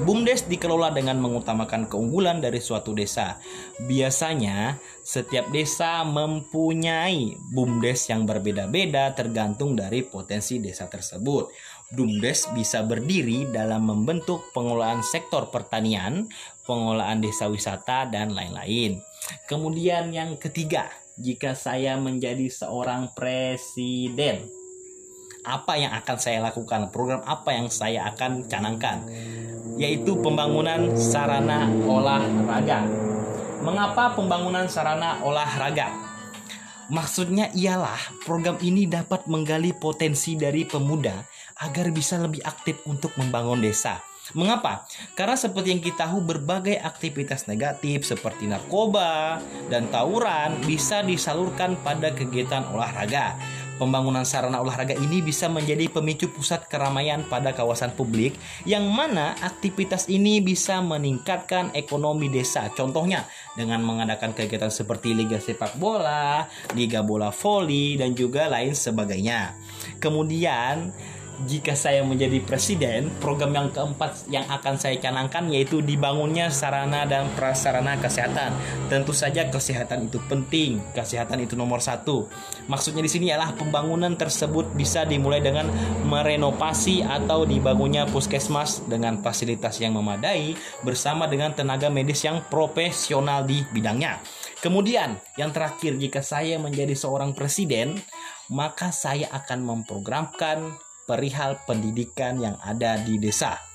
BUMDes 0.03 0.51
dikelola 0.51 0.91
dengan 0.91 1.23
mengutamakan 1.23 1.87
keunggulan 1.87 2.43
dari 2.43 2.59
suatu 2.59 2.91
desa. 2.91 3.39
Biasanya, 3.79 4.75
setiap 5.07 5.47
desa 5.55 6.03
mempunyai 6.03 7.39
BUMDes 7.55 8.11
yang 8.11 8.27
berbeda-beda 8.27 9.15
tergantung 9.15 9.79
dari 9.79 10.03
potensi 10.03 10.59
desa 10.59 10.91
tersebut. 10.91 11.55
BUMDes 11.95 12.51
bisa 12.51 12.83
berdiri 12.83 13.47
dalam 13.55 13.87
membentuk 13.87 14.51
pengelolaan 14.51 15.07
sektor 15.07 15.47
pertanian, 15.55 16.27
pengelolaan 16.67 17.23
desa 17.23 17.47
wisata, 17.47 18.11
dan 18.11 18.35
lain-lain. 18.35 18.99
Kemudian 19.47 20.11
yang 20.11 20.35
ketiga, 20.35 20.91
jika 21.15 21.55
saya 21.55 21.95
menjadi 21.95 22.51
seorang 22.51 23.15
presiden, 23.15 24.62
apa 25.43 25.75
yang 25.75 25.93
akan 25.95 26.17
saya 26.19 26.39
lakukan, 26.43 26.91
program 26.95 27.23
apa 27.27 27.55
yang 27.55 27.67
saya 27.71 28.07
akan 28.15 28.47
canangkan 28.47 29.03
yaitu 29.81 30.19
pembangunan 30.21 30.93
sarana 30.99 31.69
olahraga. 31.89 32.85
Mengapa 33.63 34.13
pembangunan 34.19 34.67
sarana 34.67 35.23
olahraga? 35.23 35.89
Maksudnya 36.93 37.49
ialah 37.57 37.99
program 38.27 38.59
ini 38.61 38.85
dapat 38.85 39.25
menggali 39.31 39.73
potensi 39.73 40.37
dari 40.37 40.67
pemuda 40.67 41.15
agar 41.63 41.89
bisa 41.95 42.21
lebih 42.21 42.43
aktif 42.45 42.85
untuk 42.85 43.15
membangun 43.17 43.63
desa. 43.63 44.03
Mengapa? 44.39 44.87
Karena 45.19 45.35
seperti 45.35 45.75
yang 45.75 45.83
kita 45.83 46.07
tahu 46.07 46.23
berbagai 46.23 46.79
aktivitas 46.79 47.51
negatif 47.51 48.07
seperti 48.07 48.47
narkoba 48.47 49.43
dan 49.67 49.91
tawuran 49.91 50.63
bisa 50.63 51.03
disalurkan 51.03 51.75
pada 51.83 52.15
kegiatan 52.15 52.63
olahraga. 52.71 53.35
Pembangunan 53.83 54.23
sarana 54.23 54.63
olahraga 54.63 54.95
ini 54.95 55.19
bisa 55.19 55.51
menjadi 55.51 55.91
pemicu 55.91 56.31
pusat 56.31 56.71
keramaian 56.71 57.27
pada 57.27 57.51
kawasan 57.51 57.91
publik 57.99 58.39
yang 58.63 58.87
mana 58.87 59.35
aktivitas 59.43 60.07
ini 60.07 60.39
bisa 60.39 60.79
meningkatkan 60.79 61.75
ekonomi 61.75 62.31
desa. 62.31 62.71
Contohnya 62.79 63.27
dengan 63.59 63.83
mengadakan 63.83 64.39
kegiatan 64.39 64.71
seperti 64.71 65.19
liga 65.19 65.43
sepak 65.43 65.83
bola, 65.83 66.47
liga 66.79 67.03
bola 67.03 67.35
voli 67.35 67.99
dan 67.99 68.15
juga 68.15 68.47
lain 68.47 68.71
sebagainya. 68.71 69.59
Kemudian 69.99 70.95
jika 71.49 71.75
saya 71.75 72.07
menjadi 72.07 72.39
presiden, 72.45 73.11
program 73.19 73.51
yang 73.57 73.69
keempat 73.75 74.31
yang 74.31 74.47
akan 74.47 74.79
saya 74.79 75.01
canangkan 75.01 75.51
yaitu 75.51 75.83
dibangunnya 75.83 76.53
sarana 76.53 77.03
dan 77.09 77.27
prasarana 77.35 77.99
kesehatan. 77.99 78.55
Tentu 78.87 79.11
saja 79.11 79.49
kesehatan 79.51 80.07
itu 80.13 80.23
penting, 80.31 80.79
kesehatan 80.95 81.43
itu 81.43 81.59
nomor 81.59 81.83
satu. 81.83 82.31
Maksudnya 82.71 83.03
di 83.03 83.11
sini 83.11 83.33
adalah 83.33 83.57
pembangunan 83.59 84.15
tersebut 84.15 84.71
bisa 84.77 85.03
dimulai 85.03 85.43
dengan 85.43 85.67
merenovasi 86.07 87.03
atau 87.03 87.43
dibangunnya 87.43 88.07
puskesmas 88.07 88.85
dengan 88.87 89.19
fasilitas 89.21 89.83
yang 89.83 89.99
memadai 89.99 90.55
bersama 90.87 91.27
dengan 91.27 91.57
tenaga 91.57 91.91
medis 91.91 92.23
yang 92.23 92.45
profesional 92.47 93.43
di 93.43 93.67
bidangnya. 93.75 94.23
Kemudian, 94.63 95.19
yang 95.35 95.51
terakhir, 95.51 95.99
jika 95.99 96.23
saya 96.23 96.55
menjadi 96.61 96.95
seorang 96.95 97.35
presiden, 97.35 97.99
maka 98.53 98.93
saya 98.93 99.33
akan 99.33 99.65
memprogramkan 99.65 100.77
perihal 101.05 101.59
pendidikan 101.67 102.39
yang 102.39 102.57
ada 102.63 102.99
di 103.01 103.19
desa. 103.19 103.73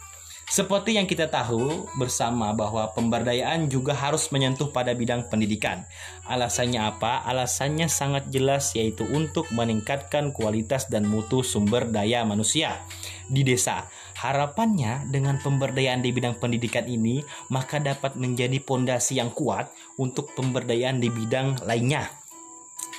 Seperti 0.48 0.96
yang 0.96 1.12
kita 1.12 1.28
tahu 1.28 1.92
bersama 2.00 2.56
bahwa 2.56 2.88
pemberdayaan 2.96 3.68
juga 3.68 3.92
harus 3.92 4.32
menyentuh 4.32 4.72
pada 4.72 4.96
bidang 4.96 5.28
pendidikan. 5.28 5.84
Alasannya 6.24 6.88
apa? 6.88 7.20
Alasannya 7.28 7.92
sangat 7.92 8.32
jelas 8.32 8.72
yaitu 8.72 9.04
untuk 9.12 9.52
meningkatkan 9.52 10.32
kualitas 10.32 10.88
dan 10.88 11.04
mutu 11.04 11.44
sumber 11.44 11.92
daya 11.92 12.24
manusia 12.24 12.80
di 13.28 13.44
desa. 13.44 13.92
Harapannya 14.16 15.12
dengan 15.12 15.36
pemberdayaan 15.44 16.00
di 16.00 16.16
bidang 16.16 16.40
pendidikan 16.40 16.88
ini 16.88 17.20
maka 17.52 17.84
dapat 17.84 18.16
menjadi 18.16 18.64
pondasi 18.64 19.20
yang 19.20 19.36
kuat 19.36 19.68
untuk 20.00 20.32
pemberdayaan 20.32 21.04
di 21.04 21.12
bidang 21.12 21.60
lainnya. 21.68 22.08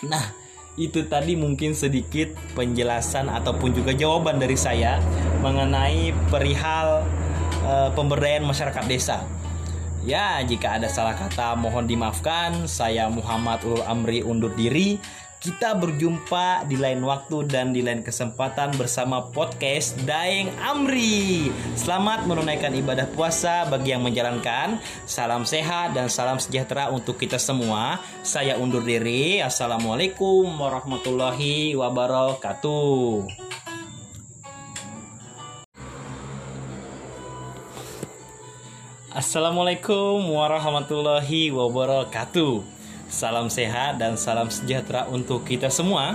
Nah, 0.05 0.48
itu 0.79 1.05
tadi 1.11 1.35
mungkin 1.35 1.75
sedikit 1.75 2.31
penjelasan 2.55 3.27
ataupun 3.27 3.75
juga 3.75 3.91
jawaban 3.91 4.39
dari 4.39 4.55
saya 4.55 5.03
mengenai 5.43 6.15
perihal 6.31 7.03
e, 7.67 7.73
pemberdayaan 7.99 8.47
masyarakat 8.47 8.85
desa. 8.87 9.27
Ya, 10.07 10.39
jika 10.47 10.79
ada 10.79 10.87
salah 10.87 11.19
kata 11.19 11.59
mohon 11.59 11.85
dimaafkan. 11.85 12.71
Saya 12.71 13.11
Muhammad 13.11 13.61
Ul 13.67 13.83
Amri 13.83 14.23
undur 14.23 14.55
diri. 14.55 14.97
Kita 15.39 15.71
berjumpa 15.79 16.67
di 16.67 16.75
lain 16.75 16.99
waktu 17.07 17.47
dan 17.47 17.71
di 17.71 17.79
lain 17.79 18.03
kesempatan 18.03 18.75
bersama 18.75 19.23
podcast 19.23 19.95
Daeng 20.03 20.51
Amri. 20.59 21.47
Selamat 21.79 22.27
menunaikan 22.27 22.75
ibadah 22.75 23.07
puasa 23.07 23.63
bagi 23.71 23.95
yang 23.95 24.03
menjalankan. 24.03 24.83
Salam 25.07 25.47
sehat 25.47 25.95
dan 25.95 26.11
salam 26.11 26.43
sejahtera 26.43 26.91
untuk 26.91 27.23
kita 27.23 27.39
semua. 27.39 28.03
Saya 28.27 28.59
undur 28.59 28.83
diri. 28.83 29.39
Assalamualaikum 29.39 30.59
warahmatullahi 30.59 31.79
wabarakatuh. 31.79 33.31
Assalamualaikum 39.15 40.35
warahmatullahi 40.35 41.55
wabarakatuh. 41.55 42.78
Salam 43.09 43.49
sehat 43.49 43.97
dan 43.97 44.21
salam 44.21 44.53
sejahtera 44.53 45.09
untuk 45.09 45.41
kita 45.49 45.73
semua. 45.73 46.13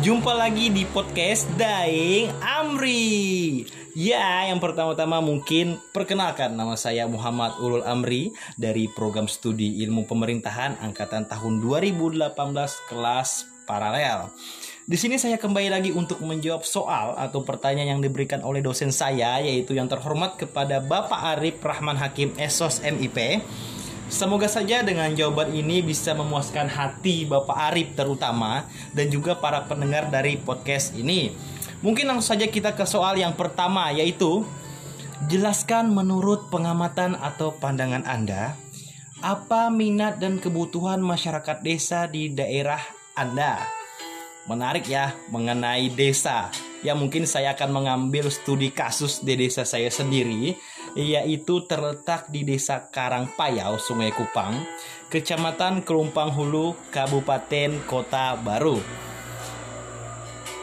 Jumpa 0.00 0.32
lagi 0.32 0.72
di 0.72 0.88
podcast 0.88 1.44
Daing 1.60 2.32
Amri. 2.40 3.68
Ya, 3.92 4.48
yang 4.48 4.56
pertama-tama 4.56 5.20
mungkin 5.20 5.76
perkenalkan 5.92 6.56
nama 6.56 6.80
saya 6.80 7.04
Muhammad 7.04 7.60
Ulul 7.60 7.84
Amri 7.84 8.32
dari 8.56 8.88
program 8.88 9.28
studi 9.28 9.84
ilmu 9.84 10.08
pemerintahan 10.08 10.80
angkatan 10.80 11.28
tahun 11.28 11.60
2018 11.60 12.32
kelas 12.88 13.44
paralel. 13.68 14.32
Di 14.88 14.96
sini 14.96 15.20
saya 15.20 15.36
kembali 15.36 15.68
lagi 15.68 15.90
untuk 15.92 16.24
menjawab 16.24 16.64
soal 16.64 17.20
atau 17.20 17.44
pertanyaan 17.44 18.00
yang 18.00 18.02
diberikan 18.02 18.40
oleh 18.40 18.64
dosen 18.64 18.90
saya 18.90 19.44
yaitu 19.44 19.76
yang 19.76 19.92
terhormat 19.92 20.40
kepada 20.40 20.80
Bapak 20.80 21.36
Arif 21.36 21.60
Rahman 21.60 22.00
Hakim 22.00 22.32
Esos 22.40 22.80
MIP 22.80 23.44
Semoga 24.10 24.50
saja 24.50 24.82
dengan 24.82 25.06
jawaban 25.14 25.54
ini 25.54 25.86
bisa 25.86 26.18
memuaskan 26.18 26.66
hati 26.66 27.30
Bapak 27.30 27.70
Arif 27.70 27.94
terutama 27.94 28.66
dan 28.90 29.06
juga 29.06 29.38
para 29.38 29.62
pendengar 29.70 30.10
dari 30.10 30.34
podcast 30.34 30.98
ini. 30.98 31.30
Mungkin 31.78 32.10
langsung 32.10 32.34
saja 32.34 32.50
kita 32.50 32.74
ke 32.74 32.82
soal 32.90 33.22
yang 33.22 33.38
pertama 33.38 33.94
yaitu 33.94 34.42
jelaskan 35.30 35.94
menurut 35.94 36.50
pengamatan 36.50 37.14
atau 37.14 37.54
pandangan 37.54 38.02
Anda 38.02 38.58
apa 39.22 39.70
minat 39.70 40.18
dan 40.18 40.42
kebutuhan 40.42 40.98
masyarakat 40.98 41.62
desa 41.62 42.10
di 42.10 42.34
daerah 42.34 42.82
Anda. 43.14 43.62
Menarik 44.50 44.90
ya 44.90 45.14
mengenai 45.30 45.86
desa. 45.94 46.50
Ya 46.80 46.96
mungkin 46.96 47.28
saya 47.28 47.52
akan 47.52 47.76
mengambil 47.76 48.32
studi 48.32 48.72
kasus 48.72 49.20
di 49.20 49.36
desa 49.36 49.68
saya 49.68 49.92
sendiri 49.92 50.56
yaitu 50.98 51.62
terletak 51.70 52.32
di 52.32 52.42
Desa 52.42 52.90
Karangpayau, 52.90 53.78
Sungai 53.78 54.10
Kupang, 54.10 54.58
Kecamatan 55.12 55.86
Kelumpang 55.86 56.34
Hulu, 56.34 56.74
Kabupaten 56.90 57.78
Kota 57.86 58.34
Baru. 58.34 58.80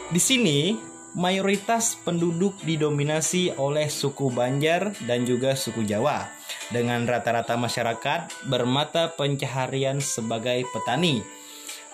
Di 0.08 0.20
sini, 0.20 0.76
mayoritas 1.16 1.96
penduduk 2.00 2.56
didominasi 2.64 3.56
oleh 3.56 3.88
suku 3.88 4.28
Banjar 4.32 4.92
dan 5.04 5.24
juga 5.24 5.56
suku 5.56 5.84
Jawa, 5.84 6.28
dengan 6.72 7.04
rata-rata 7.04 7.56
masyarakat 7.56 8.48
bermata 8.48 9.12
pencaharian 9.16 10.00
sebagai 10.00 10.64
petani. 10.72 11.24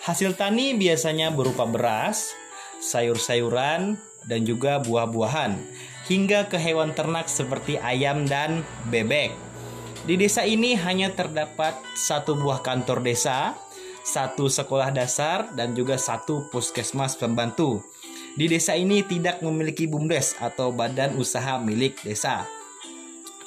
Hasil 0.04 0.36
tani 0.36 0.76
biasanya 0.76 1.32
berupa 1.32 1.64
beras, 1.64 2.36
sayur-sayuran, 2.82 3.96
dan 4.28 4.44
juga 4.48 4.80
buah-buahan 4.82 5.56
hingga 6.08 6.48
ke 6.48 6.60
hewan 6.60 6.92
ternak 6.92 7.28
seperti 7.28 7.80
ayam 7.80 8.28
dan 8.28 8.60
bebek. 8.92 9.32
Di 10.04 10.20
desa 10.20 10.44
ini 10.44 10.76
hanya 10.76 11.08
terdapat 11.16 11.80
satu 11.96 12.36
buah 12.36 12.60
kantor 12.60 13.00
desa, 13.00 13.56
satu 14.04 14.52
sekolah 14.52 14.92
dasar, 14.92 15.48
dan 15.56 15.72
juga 15.72 15.96
satu 15.96 16.52
puskesmas 16.52 17.16
pembantu. 17.16 17.80
Di 18.36 18.44
desa 18.44 18.76
ini 18.76 19.00
tidak 19.00 19.40
memiliki 19.40 19.88
BUMDes 19.88 20.36
atau 20.44 20.74
badan 20.76 21.16
usaha 21.16 21.56
milik 21.56 22.04
desa. 22.04 22.44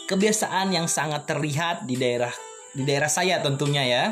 Kebiasaan 0.10 0.74
yang 0.74 0.88
sangat 0.90 1.30
terlihat 1.30 1.86
di 1.86 2.00
daerah 2.00 2.32
di 2.78 2.86
daerah 2.86 3.10
saya 3.10 3.42
tentunya 3.42 3.82
ya. 3.82 4.04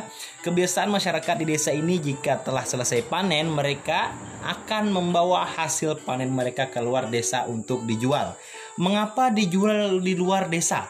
Kebiasaan 0.41 0.89
masyarakat 0.89 1.35
di 1.37 1.45
desa 1.45 1.69
ini 1.69 2.01
jika 2.01 2.41
telah 2.41 2.65
selesai 2.65 3.05
panen 3.05 3.45
mereka 3.53 4.09
akan 4.41 4.89
membawa 4.89 5.45
hasil 5.45 6.01
panen 6.01 6.33
mereka 6.33 6.73
keluar 6.73 7.05
desa 7.05 7.45
untuk 7.45 7.85
dijual. 7.85 8.33
Mengapa 8.81 9.29
dijual 9.29 10.01
di 10.01 10.17
luar 10.17 10.49
desa? 10.49 10.89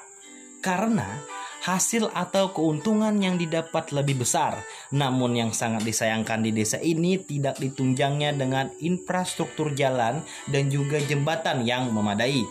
Karena 0.64 1.20
hasil 1.66 2.14
atau 2.14 2.54
keuntungan 2.54 3.18
yang 3.18 3.36
didapat 3.42 3.90
lebih 3.90 4.22
besar. 4.22 4.62
Namun 4.94 5.34
yang 5.34 5.52
sangat 5.52 5.82
disayangkan 5.82 6.46
di 6.46 6.54
desa 6.54 6.78
ini 6.78 7.18
tidak 7.18 7.58
ditunjangnya 7.58 8.38
dengan 8.38 8.70
infrastruktur 8.80 9.74
jalan 9.74 10.22
dan 10.48 10.70
juga 10.70 11.02
jembatan 11.02 11.66
yang 11.66 11.90
memadai. 11.90 12.46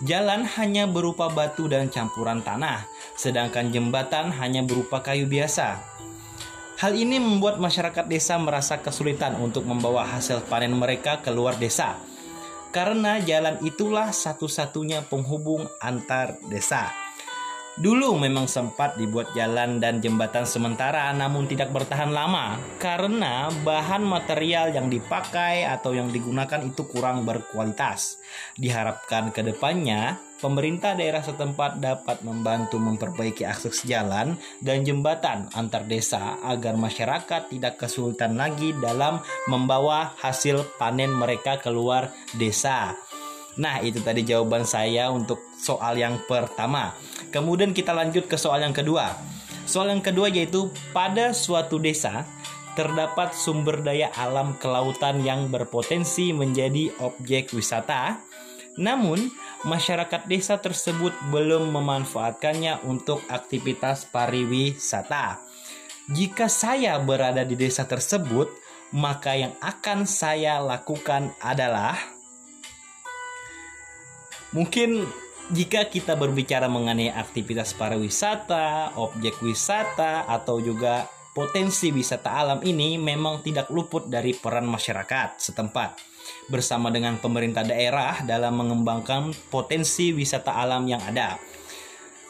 Jalan 0.00 0.48
hanya 0.56 0.88
berupa 0.88 1.28
batu 1.28 1.68
dan 1.68 1.92
campuran 1.92 2.40
tanah, 2.40 2.88
sedangkan 3.20 3.68
jembatan 3.68 4.32
hanya 4.32 4.64
berupa 4.64 5.04
kayu 5.04 5.28
biasa. 5.28 5.76
Hal 6.80 6.96
ini 6.96 7.20
membuat 7.20 7.60
masyarakat 7.60 8.08
desa 8.08 8.40
merasa 8.40 8.80
kesulitan 8.80 9.36
untuk 9.36 9.68
membawa 9.68 10.08
hasil 10.08 10.40
panen 10.48 10.72
mereka 10.72 11.20
keluar 11.20 11.60
desa, 11.60 12.00
karena 12.72 13.20
jalan 13.20 13.60
itulah 13.60 14.08
satu-satunya 14.08 15.04
penghubung 15.04 15.68
antar 15.84 16.40
desa. 16.48 17.09
Dulu 17.80 18.20
memang 18.20 18.44
sempat 18.44 19.00
dibuat 19.00 19.32
jalan 19.32 19.80
dan 19.80 20.04
jembatan 20.04 20.44
sementara 20.44 21.16
namun 21.16 21.48
tidak 21.48 21.72
bertahan 21.72 22.12
lama 22.12 22.60
karena 22.76 23.48
bahan 23.64 24.04
material 24.04 24.68
yang 24.68 24.92
dipakai 24.92 25.64
atau 25.64 25.96
yang 25.96 26.12
digunakan 26.12 26.60
itu 26.60 26.84
kurang 26.84 27.24
berkualitas. 27.24 28.20
Diharapkan 28.60 29.32
ke 29.32 29.40
depannya 29.40 30.20
pemerintah 30.44 30.92
daerah 30.92 31.24
setempat 31.24 31.80
dapat 31.80 32.20
membantu 32.20 32.76
memperbaiki 32.76 33.48
akses 33.48 33.88
jalan 33.88 34.36
dan 34.60 34.84
jembatan 34.84 35.48
antar 35.56 35.88
desa 35.88 36.36
agar 36.44 36.76
masyarakat 36.76 37.48
tidak 37.48 37.80
kesulitan 37.80 38.36
lagi 38.36 38.76
dalam 38.76 39.24
membawa 39.48 40.12
hasil 40.20 40.76
panen 40.76 41.16
mereka 41.16 41.56
keluar 41.56 42.12
desa. 42.36 42.92
Nah, 43.58 43.82
itu 43.82 43.98
tadi 44.04 44.22
jawaban 44.22 44.62
saya 44.62 45.10
untuk 45.10 45.42
soal 45.58 45.98
yang 45.98 46.22
pertama. 46.28 46.94
Kemudian 47.34 47.74
kita 47.74 47.90
lanjut 47.90 48.30
ke 48.30 48.38
soal 48.38 48.62
yang 48.62 48.74
kedua. 48.76 49.18
Soal 49.66 49.90
yang 49.90 50.02
kedua 50.02 50.30
yaitu 50.30 50.70
pada 50.94 51.34
suatu 51.34 51.78
desa 51.82 52.26
terdapat 52.78 53.34
sumber 53.34 53.82
daya 53.82 54.14
alam 54.14 54.54
kelautan 54.58 55.22
yang 55.26 55.50
berpotensi 55.50 56.30
menjadi 56.30 56.94
objek 57.02 57.50
wisata. 57.50 58.22
Namun, 58.78 59.28
masyarakat 59.66 60.30
desa 60.30 60.62
tersebut 60.62 61.12
belum 61.34 61.74
memanfaatkannya 61.74 62.86
untuk 62.86 63.20
aktivitas 63.26 64.06
pariwisata. 64.08 65.42
Jika 66.10 66.46
saya 66.46 66.96
berada 67.02 67.42
di 67.42 67.58
desa 67.58 67.84
tersebut, 67.84 68.50
maka 68.94 69.38
yang 69.38 69.54
akan 69.62 70.06
saya 70.06 70.58
lakukan 70.58 71.34
adalah 71.42 71.98
Mungkin 74.50 75.06
jika 75.50 75.86
kita 75.90 76.14
berbicara 76.14 76.70
mengenai 76.70 77.10
aktivitas 77.10 77.74
pariwisata, 77.74 78.98
objek 78.98 79.38
wisata, 79.42 80.26
atau 80.26 80.62
juga 80.62 81.06
potensi 81.30 81.94
wisata 81.94 82.34
alam 82.34 82.60
ini 82.66 82.98
memang 82.98 83.42
tidak 83.46 83.70
luput 83.70 84.10
dari 84.10 84.34
peran 84.34 84.66
masyarakat 84.66 85.38
setempat 85.38 85.98
bersama 86.50 86.90
dengan 86.90 87.18
pemerintah 87.22 87.62
daerah 87.62 88.22
dalam 88.26 88.58
mengembangkan 88.58 89.30
potensi 89.50 90.10
wisata 90.10 90.58
alam 90.58 90.86
yang 90.86 91.02
ada. 91.02 91.38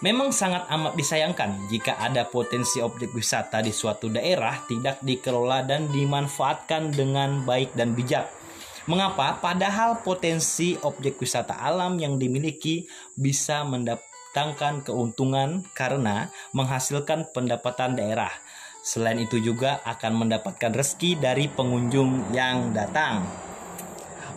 Memang 0.00 0.32
sangat 0.32 0.64
amat 0.72 0.96
disayangkan 0.96 1.68
jika 1.68 2.00
ada 2.00 2.24
potensi 2.24 2.80
objek 2.80 3.12
wisata 3.12 3.60
di 3.60 3.68
suatu 3.68 4.08
daerah 4.08 4.64
tidak 4.64 5.04
dikelola 5.04 5.60
dan 5.68 5.92
dimanfaatkan 5.92 6.88
dengan 6.88 7.44
baik 7.44 7.76
dan 7.76 7.92
bijak 7.92 8.39
Mengapa? 8.88 9.36
Padahal 9.40 10.00
potensi 10.00 10.76
objek 10.80 11.20
wisata 11.20 11.60
alam 11.60 12.00
yang 12.00 12.16
dimiliki 12.16 12.88
bisa 13.12 13.60
mendatangkan 13.68 14.86
keuntungan 14.86 15.66
karena 15.76 16.32
menghasilkan 16.56 17.28
pendapatan 17.34 17.98
daerah. 17.98 18.32
Selain 18.80 19.20
itu 19.20 19.36
juga 19.44 19.84
akan 19.84 20.24
mendapatkan 20.24 20.72
rezeki 20.72 21.20
dari 21.20 21.52
pengunjung 21.52 22.32
yang 22.32 22.72
datang. 22.72 23.28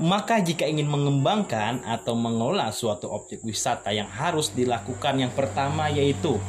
Maka 0.03 0.43
jika 0.43 0.67
ingin 0.67 0.89
mengembangkan 0.89 1.85
atau 1.85 2.17
mengelola 2.17 2.73
suatu 2.73 3.07
objek 3.13 3.45
wisata 3.45 3.93
yang 3.93 4.09
harus 4.09 4.51
dilakukan 4.51 5.21
yang 5.21 5.31
pertama 5.31 5.87
yaitu 5.87 6.41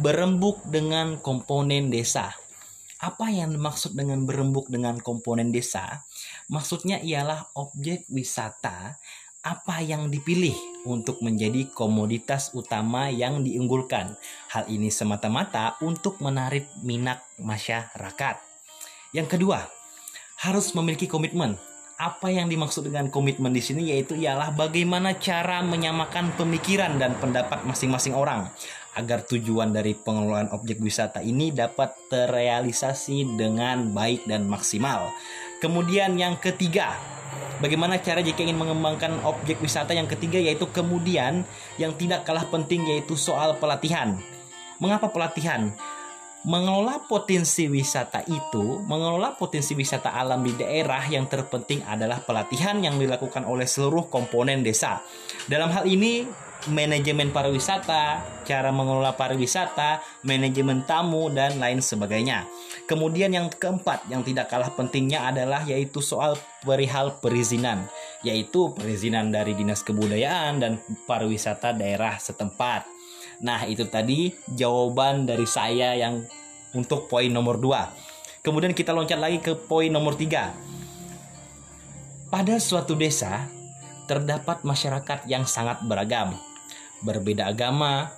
berembuk 0.00 0.64
dengan 0.66 1.20
komponen 1.20 1.92
desa. 1.92 2.32
Apa 3.02 3.30
yang 3.30 3.52
dimaksud 3.52 3.98
dengan 3.98 4.24
berembuk 4.24 4.66
dengan 4.72 4.98
komponen 4.98 5.52
desa? 5.52 6.06
Maksudnya 6.50 6.98
ialah 7.02 7.54
objek 7.54 8.08
wisata 8.10 8.96
apa 9.42 9.82
yang 9.82 10.06
dipilih 10.06 10.54
untuk 10.86 11.18
menjadi 11.18 11.66
komoditas 11.74 12.54
utama 12.54 13.10
yang 13.10 13.42
diunggulkan. 13.42 14.14
Hal 14.54 14.70
ini 14.70 14.86
semata-mata 14.90 15.74
untuk 15.82 16.22
menarik 16.22 16.70
minat 16.86 17.26
masyarakat. 17.42 18.38
Yang 19.10 19.28
kedua, 19.34 19.66
harus 20.46 20.70
memiliki 20.78 21.10
komitmen 21.10 21.58
apa 22.02 22.34
yang 22.34 22.50
dimaksud 22.50 22.90
dengan 22.90 23.06
komitmen 23.14 23.54
di 23.54 23.62
sini 23.62 23.94
yaitu 23.94 24.18
ialah 24.18 24.50
bagaimana 24.58 25.14
cara 25.22 25.62
menyamakan 25.62 26.34
pemikiran 26.34 26.98
dan 26.98 27.14
pendapat 27.22 27.62
masing-masing 27.62 28.10
orang 28.10 28.50
agar 28.98 29.22
tujuan 29.24 29.70
dari 29.70 29.94
pengelolaan 29.94 30.50
objek 30.50 30.82
wisata 30.82 31.22
ini 31.22 31.54
dapat 31.54 31.94
terrealisasi 32.10 33.38
dengan 33.38 33.94
baik 33.94 34.26
dan 34.26 34.50
maksimal. 34.50 35.14
Kemudian 35.62 36.18
yang 36.18 36.42
ketiga, 36.42 36.98
bagaimana 37.62 38.02
cara 38.02 38.18
jika 38.18 38.42
ingin 38.42 38.58
mengembangkan 38.58 39.22
objek 39.22 39.62
wisata 39.62 39.94
yang 39.94 40.10
ketiga 40.10 40.42
yaitu 40.42 40.66
kemudian 40.66 41.46
yang 41.78 41.94
tidak 41.94 42.26
kalah 42.26 42.42
penting 42.50 42.82
yaitu 42.90 43.14
soal 43.14 43.54
pelatihan. 43.62 44.18
Mengapa 44.82 45.06
pelatihan? 45.14 45.70
Mengelola 46.42 47.06
potensi 47.06 47.70
wisata 47.70 48.26
itu, 48.26 48.82
mengelola 48.82 49.38
potensi 49.38 49.78
wisata 49.78 50.10
alam 50.10 50.42
di 50.42 50.50
daerah 50.58 51.06
yang 51.06 51.30
terpenting 51.30 51.86
adalah 51.86 52.18
pelatihan 52.18 52.82
yang 52.82 52.98
dilakukan 52.98 53.46
oleh 53.46 53.62
seluruh 53.62 54.10
komponen 54.10 54.66
desa. 54.66 55.06
Dalam 55.46 55.70
hal 55.70 55.86
ini, 55.86 56.26
manajemen 56.70 57.34
pariwisata, 57.34 58.22
cara 58.46 58.70
mengelola 58.70 59.18
pariwisata, 59.18 59.98
manajemen 60.22 60.86
tamu 60.86 61.26
dan 61.32 61.58
lain 61.58 61.82
sebagainya. 61.82 62.46
Kemudian 62.86 63.34
yang 63.34 63.50
keempat 63.50 64.06
yang 64.06 64.22
tidak 64.22 64.46
kalah 64.46 64.70
pentingnya 64.70 65.26
adalah 65.26 65.66
yaitu 65.66 65.98
soal 65.98 66.38
perihal 66.62 67.18
perizinan, 67.18 67.90
yaitu 68.22 68.70
perizinan 68.76 69.34
dari 69.34 69.58
Dinas 69.58 69.82
Kebudayaan 69.82 70.62
dan 70.62 70.78
Pariwisata 71.08 71.74
daerah 71.74 72.22
setempat. 72.22 72.86
Nah, 73.42 73.66
itu 73.66 73.90
tadi 73.90 74.30
jawaban 74.46 75.26
dari 75.26 75.48
saya 75.50 75.98
yang 75.98 76.22
untuk 76.78 77.10
poin 77.10 77.32
nomor 77.32 77.58
2. 77.58 78.46
Kemudian 78.46 78.70
kita 78.70 78.94
loncat 78.94 79.18
lagi 79.18 79.42
ke 79.42 79.58
poin 79.58 79.90
nomor 79.90 80.14
3. 80.14 82.30
Pada 82.30 82.54
suatu 82.62 82.94
desa 82.94 83.50
terdapat 84.06 84.62
masyarakat 84.62 85.26
yang 85.30 85.46
sangat 85.46 85.82
beragam 85.84 86.34
berbeda 87.02 87.50
agama, 87.50 88.10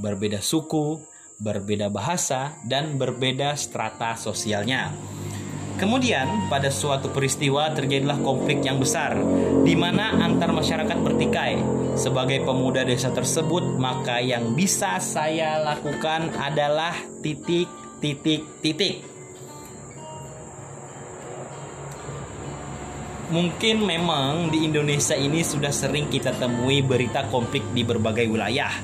berbeda 0.00 0.40
suku, 0.40 1.00
berbeda 1.40 1.88
bahasa, 1.88 2.56
dan 2.64 2.96
berbeda 3.00 3.56
strata 3.56 4.16
sosialnya. 4.16 4.92
Kemudian, 5.80 6.52
pada 6.52 6.68
suatu 6.68 7.08
peristiwa 7.08 7.72
terjadilah 7.72 8.20
konflik 8.20 8.60
yang 8.60 8.76
besar, 8.76 9.16
di 9.64 9.72
mana 9.72 10.12
antar 10.20 10.52
masyarakat 10.52 10.98
bertikai. 11.00 11.56
Sebagai 11.96 12.44
pemuda 12.44 12.84
desa 12.84 13.08
tersebut, 13.08 13.80
maka 13.80 14.20
yang 14.20 14.52
bisa 14.52 15.00
saya 15.00 15.56
lakukan 15.64 16.36
adalah 16.36 16.92
titik, 17.24 17.64
titik, 17.96 18.44
titik. 18.60 19.00
Mungkin 23.30 23.86
memang 23.86 24.50
di 24.50 24.66
Indonesia 24.66 25.14
ini 25.14 25.46
sudah 25.46 25.70
sering 25.70 26.10
kita 26.10 26.34
temui 26.34 26.82
berita 26.82 27.30
konflik 27.30 27.62
di 27.70 27.86
berbagai 27.86 28.26
wilayah. 28.26 28.74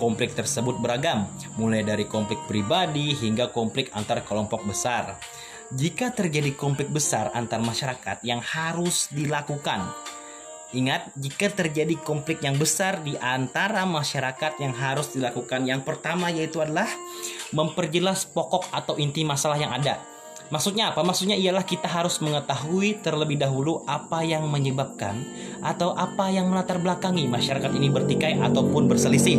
Konflik 0.00 0.32
tersebut 0.32 0.80
beragam, 0.80 1.28
mulai 1.60 1.84
dari 1.84 2.08
konflik 2.08 2.40
pribadi 2.48 3.12
hingga 3.12 3.52
konflik 3.52 3.92
antar 3.92 4.24
kelompok 4.24 4.64
besar. 4.64 5.20
Jika 5.68 6.16
terjadi 6.16 6.56
konflik 6.56 6.88
besar 6.88 7.28
antar 7.36 7.60
masyarakat 7.60 8.24
yang 8.24 8.40
harus 8.40 9.12
dilakukan, 9.12 9.92
Ingat, 10.70 11.10
jika 11.18 11.50
terjadi 11.50 11.98
konflik 11.98 12.46
yang 12.46 12.54
besar 12.54 13.02
di 13.02 13.18
antara 13.18 13.82
masyarakat 13.82 14.54
yang 14.62 14.70
harus 14.70 15.10
dilakukan, 15.10 15.66
yang 15.66 15.82
pertama 15.82 16.30
yaitu 16.30 16.62
adalah 16.62 16.86
memperjelas 17.50 18.22
pokok 18.30 18.70
atau 18.70 18.94
inti 18.94 19.26
masalah 19.26 19.58
yang 19.58 19.74
ada. 19.74 19.98
Maksudnya 20.50 20.90
apa? 20.90 21.06
Maksudnya 21.06 21.38
ialah 21.38 21.62
kita 21.62 21.86
harus 21.86 22.18
mengetahui 22.18 22.98
terlebih 23.06 23.38
dahulu 23.38 23.86
apa 23.86 24.26
yang 24.26 24.50
menyebabkan 24.50 25.22
atau 25.62 25.94
apa 25.94 26.26
yang 26.34 26.50
melatar 26.50 26.82
belakangi 26.82 27.30
masyarakat 27.30 27.70
ini 27.78 27.86
bertikai 27.86 28.34
ataupun 28.42 28.90
berselisih. 28.90 29.38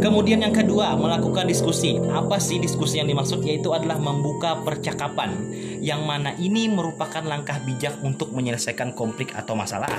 Kemudian 0.00 0.40
yang 0.40 0.56
kedua, 0.56 0.96
melakukan 0.96 1.44
diskusi. 1.44 2.00
Apa 2.00 2.40
sih 2.40 2.56
diskusi 2.56 2.96
yang 2.96 3.12
dimaksud? 3.12 3.44
Yaitu 3.44 3.68
adalah 3.76 4.00
membuka 4.00 4.56
percakapan 4.64 5.52
yang 5.84 6.08
mana 6.08 6.32
ini 6.40 6.72
merupakan 6.72 7.20
langkah 7.20 7.60
bijak 7.60 8.00
untuk 8.00 8.32
menyelesaikan 8.32 8.96
konflik 8.96 9.36
atau 9.36 9.52
masalah. 9.52 9.92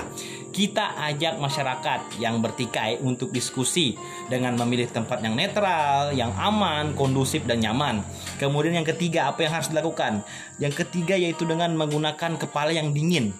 Kita 0.50 0.98
ajak 1.06 1.38
masyarakat 1.38 2.18
yang 2.18 2.42
bertikai 2.42 2.98
untuk 3.06 3.30
diskusi 3.30 3.94
dengan 4.26 4.58
memilih 4.58 4.90
tempat 4.90 5.22
yang 5.22 5.38
netral, 5.38 6.10
yang 6.18 6.34
aman, 6.34 6.98
kondusif 6.98 7.46
dan 7.46 7.62
nyaman. 7.62 8.02
Kemudian 8.42 8.82
yang 8.82 8.88
ketiga, 8.90 9.30
apa 9.30 9.46
yang 9.46 9.54
harus 9.54 9.70
dilakukan? 9.70 10.26
Yang 10.58 10.82
ketiga 10.82 11.14
yaitu 11.14 11.46
dengan 11.46 11.78
menggunakan 11.78 12.42
kepala 12.42 12.74
yang 12.74 12.90
dingin. 12.90 13.38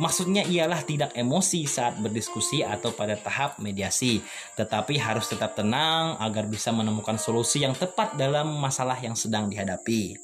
Maksudnya 0.00 0.48
ialah 0.48 0.80
tidak 0.88 1.12
emosi 1.12 1.68
saat 1.68 2.00
berdiskusi 2.00 2.64
atau 2.64 2.96
pada 2.96 3.20
tahap 3.20 3.60
mediasi, 3.60 4.24
tetapi 4.56 4.96
harus 4.96 5.28
tetap 5.28 5.52
tenang 5.52 6.16
agar 6.16 6.48
bisa 6.48 6.72
menemukan 6.72 7.20
solusi 7.20 7.60
yang 7.60 7.76
tepat 7.76 8.16
dalam 8.16 8.48
masalah 8.56 8.96
yang 8.96 9.12
sedang 9.12 9.52
dihadapi. 9.52 10.16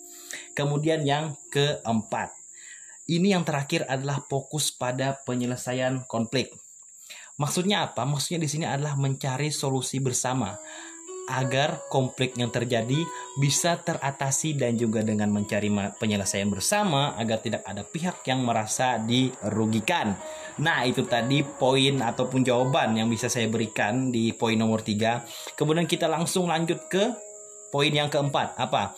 Kemudian 0.56 1.04
yang 1.04 1.36
keempat, 1.52 2.32
ini 3.12 3.36
yang 3.36 3.44
terakhir 3.44 3.84
adalah 3.84 4.24
fokus 4.24 4.72
pada 4.72 5.20
penyelesaian 5.28 6.08
konflik. 6.08 6.56
Maksudnya 7.36 7.92
apa? 7.92 8.08
Maksudnya 8.08 8.40
di 8.40 8.48
sini 8.48 8.64
adalah 8.64 8.96
mencari 8.96 9.52
solusi 9.52 10.00
bersama 10.00 10.56
agar 11.26 11.82
konflik 11.90 12.38
yang 12.38 12.54
terjadi 12.54 13.02
bisa 13.38 13.82
teratasi 13.82 14.54
dan 14.54 14.78
juga 14.78 15.02
dengan 15.02 15.34
mencari 15.34 15.68
penyelesaian 15.98 16.46
bersama 16.46 17.18
agar 17.18 17.42
tidak 17.42 17.62
ada 17.66 17.82
pihak 17.82 18.22
yang 18.26 18.46
merasa 18.46 19.02
dirugikan. 19.02 20.14
Nah, 20.62 20.86
itu 20.86 21.04
tadi 21.04 21.42
poin 21.42 21.98
ataupun 22.00 22.46
jawaban 22.46 22.94
yang 22.96 23.10
bisa 23.10 23.26
saya 23.26 23.50
berikan 23.50 24.14
di 24.14 24.30
poin 24.32 24.56
nomor 24.56 24.80
3. 24.80 25.58
Kemudian 25.58 25.84
kita 25.90 26.06
langsung 26.06 26.46
lanjut 26.46 26.86
ke 26.86 27.10
poin 27.74 27.90
yang 27.90 28.08
keempat. 28.08 28.54
Apa? 28.56 28.94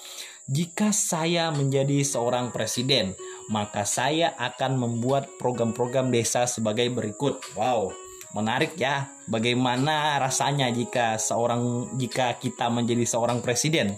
Jika 0.49 0.97
saya 0.97 1.53
menjadi 1.53 2.01
seorang 2.01 2.49
presiden, 2.57 3.13
maka 3.53 3.85
saya 3.85 4.33
akan 4.41 4.81
membuat 4.81 5.29
program-program 5.37 6.09
desa 6.09 6.49
sebagai 6.49 6.89
berikut. 6.89 7.37
Wow, 7.53 7.93
menarik 8.37 8.77
ya 8.77 9.09
bagaimana 9.25 10.21
rasanya 10.21 10.69
jika 10.69 11.17
seorang 11.17 11.93
jika 11.97 12.37
kita 12.37 12.69
menjadi 12.69 13.05
seorang 13.09 13.41
presiden? 13.41 13.97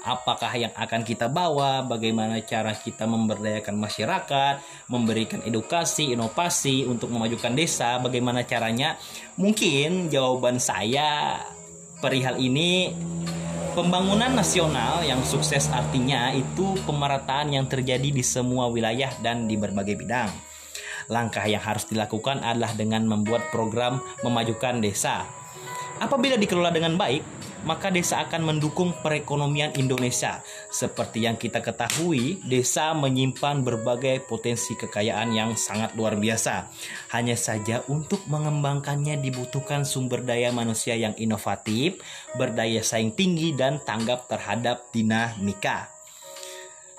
Apakah 0.00 0.56
yang 0.56 0.72
akan 0.72 1.04
kita 1.04 1.28
bawa? 1.28 1.84
Bagaimana 1.84 2.40
cara 2.40 2.72
kita 2.72 3.04
memberdayakan 3.04 3.76
masyarakat? 3.76 4.54
Memberikan 4.88 5.44
edukasi 5.44 6.16
inovasi 6.16 6.88
untuk 6.88 7.12
memajukan 7.12 7.52
desa? 7.52 8.00
Bagaimana 8.00 8.48
caranya? 8.48 8.96
Mungkin 9.36 10.08
jawaban 10.08 10.56
saya 10.56 11.36
perihal 12.00 12.40
ini 12.40 12.96
Pembangunan 13.70 14.34
nasional 14.34 15.06
yang 15.06 15.22
sukses 15.22 15.70
artinya 15.70 16.34
itu 16.34 16.74
pemerataan 16.90 17.54
yang 17.54 17.70
terjadi 17.70 18.10
di 18.10 18.18
semua 18.18 18.66
wilayah 18.66 19.14
dan 19.22 19.46
di 19.46 19.54
berbagai 19.54 19.94
bidang 19.94 20.49
Langkah 21.10 21.42
yang 21.44 21.60
harus 21.60 21.84
dilakukan 21.90 22.40
adalah 22.46 22.70
dengan 22.78 23.04
membuat 23.04 23.50
program 23.50 23.98
memajukan 24.22 24.78
desa. 24.78 25.26
Apabila 26.00 26.40
dikelola 26.40 26.72
dengan 26.72 26.96
baik, 26.96 27.20
maka 27.68 27.92
desa 27.92 28.24
akan 28.24 28.48
mendukung 28.56 28.96
perekonomian 29.04 29.76
Indonesia. 29.76 30.40
Seperti 30.72 31.28
yang 31.28 31.36
kita 31.36 31.60
ketahui, 31.60 32.40
desa 32.48 32.96
menyimpan 32.96 33.60
berbagai 33.60 34.24
potensi 34.24 34.72
kekayaan 34.80 35.28
yang 35.36 35.50
sangat 35.60 35.92
luar 35.92 36.16
biasa. 36.16 36.72
Hanya 37.12 37.36
saja 37.36 37.84
untuk 37.92 38.24
mengembangkannya 38.32 39.20
dibutuhkan 39.20 39.84
sumber 39.84 40.24
daya 40.24 40.48
manusia 40.56 40.96
yang 40.96 41.12
inovatif, 41.20 42.00
berdaya 42.32 42.80
saing 42.80 43.12
tinggi 43.12 43.52
dan 43.52 43.76
tanggap 43.84 44.24
terhadap 44.24 44.88
dinamika. 44.96 45.92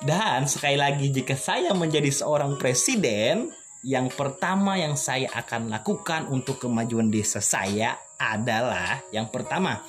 Dan 0.02 0.50
sekali 0.50 0.78
lagi 0.78 1.14
jika 1.14 1.38
saya 1.38 1.74
menjadi 1.78 2.10
seorang 2.10 2.58
presiden, 2.58 3.54
yang 3.82 4.14
pertama 4.14 4.78
yang 4.78 4.94
saya 4.94 5.30
akan 5.34 5.74
lakukan 5.74 6.30
untuk 6.30 6.62
kemajuan 6.62 7.10
desa 7.10 7.42
saya 7.42 7.98
adalah 8.22 9.02
yang 9.10 9.26
pertama 9.34 9.82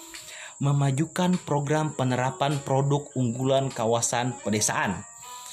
memajukan 0.62 1.36
program 1.42 1.92
penerapan 1.92 2.56
produk 2.62 3.04
unggulan 3.18 3.68
kawasan 3.68 4.32
pedesaan. 4.46 5.02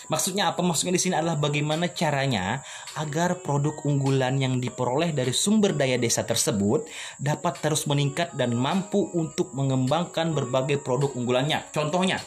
Maksudnya 0.10 0.49
apa? 0.49 0.65
Maksudnya 0.65 0.97
di 0.97 1.02
sini 1.02 1.17
adalah 1.17 1.38
bagaimana 1.38 1.89
caranya 1.93 2.62
agar 2.97 3.45
produk 3.45 3.78
unggulan 3.86 4.41
yang 4.41 4.58
diperoleh 4.58 5.13
dari 5.13 5.30
sumber 5.30 5.78
daya 5.78 6.02
desa 6.02 6.25
tersebut 6.25 6.89
dapat 7.21 7.62
terus 7.62 7.86
meningkat 7.86 8.34
dan 8.34 8.58
mampu 8.58 9.06
untuk 9.13 9.54
mengembangkan 9.54 10.34
berbagai 10.34 10.82
produk 10.82 11.13
unggulannya. 11.13 11.69
Contohnya, 11.69 12.17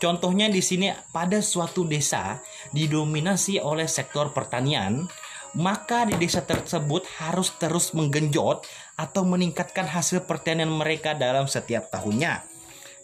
contohnya 0.00 0.48
di 0.48 0.64
sini 0.64 0.88
pada 1.12 1.44
suatu 1.44 1.84
desa 1.84 2.40
didominasi 2.72 3.60
oleh 3.60 3.84
sektor 3.84 4.32
pertanian, 4.32 5.04
maka 5.58 6.06
di 6.06 6.14
desa 6.14 6.46
tersebut 6.46 7.02
harus 7.18 7.50
terus 7.58 7.90
menggenjot 7.90 8.62
atau 8.94 9.26
meningkatkan 9.26 9.90
hasil 9.90 10.22
pertanian 10.22 10.70
mereka 10.70 11.18
dalam 11.18 11.50
setiap 11.50 11.90
tahunnya. 11.90 12.46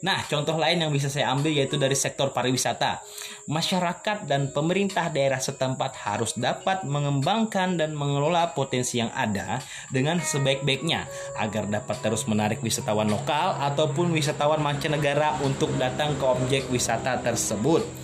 Nah, 0.05 0.21
contoh 0.29 0.61
lain 0.61 0.85
yang 0.85 0.93
bisa 0.93 1.09
saya 1.09 1.33
ambil 1.33 1.57
yaitu 1.57 1.81
dari 1.81 1.97
sektor 1.97 2.29
pariwisata. 2.29 3.01
Masyarakat 3.49 4.29
dan 4.29 4.53
pemerintah 4.53 5.09
daerah 5.09 5.41
setempat 5.41 5.97
harus 6.05 6.37
dapat 6.37 6.85
mengembangkan 6.85 7.81
dan 7.81 7.97
mengelola 7.97 8.53
potensi 8.53 9.01
yang 9.01 9.09
ada 9.17 9.65
dengan 9.89 10.21
sebaik-baiknya 10.21 11.09
agar 11.41 11.73
dapat 11.73 11.97
terus 12.05 12.29
menarik 12.29 12.61
wisatawan 12.61 13.09
lokal 13.09 13.57
ataupun 13.65 14.13
wisatawan 14.13 14.61
mancanegara 14.61 15.41
untuk 15.41 15.73
datang 15.81 16.21
ke 16.21 16.25
objek 16.29 16.63
wisata 16.69 17.25
tersebut. 17.25 18.04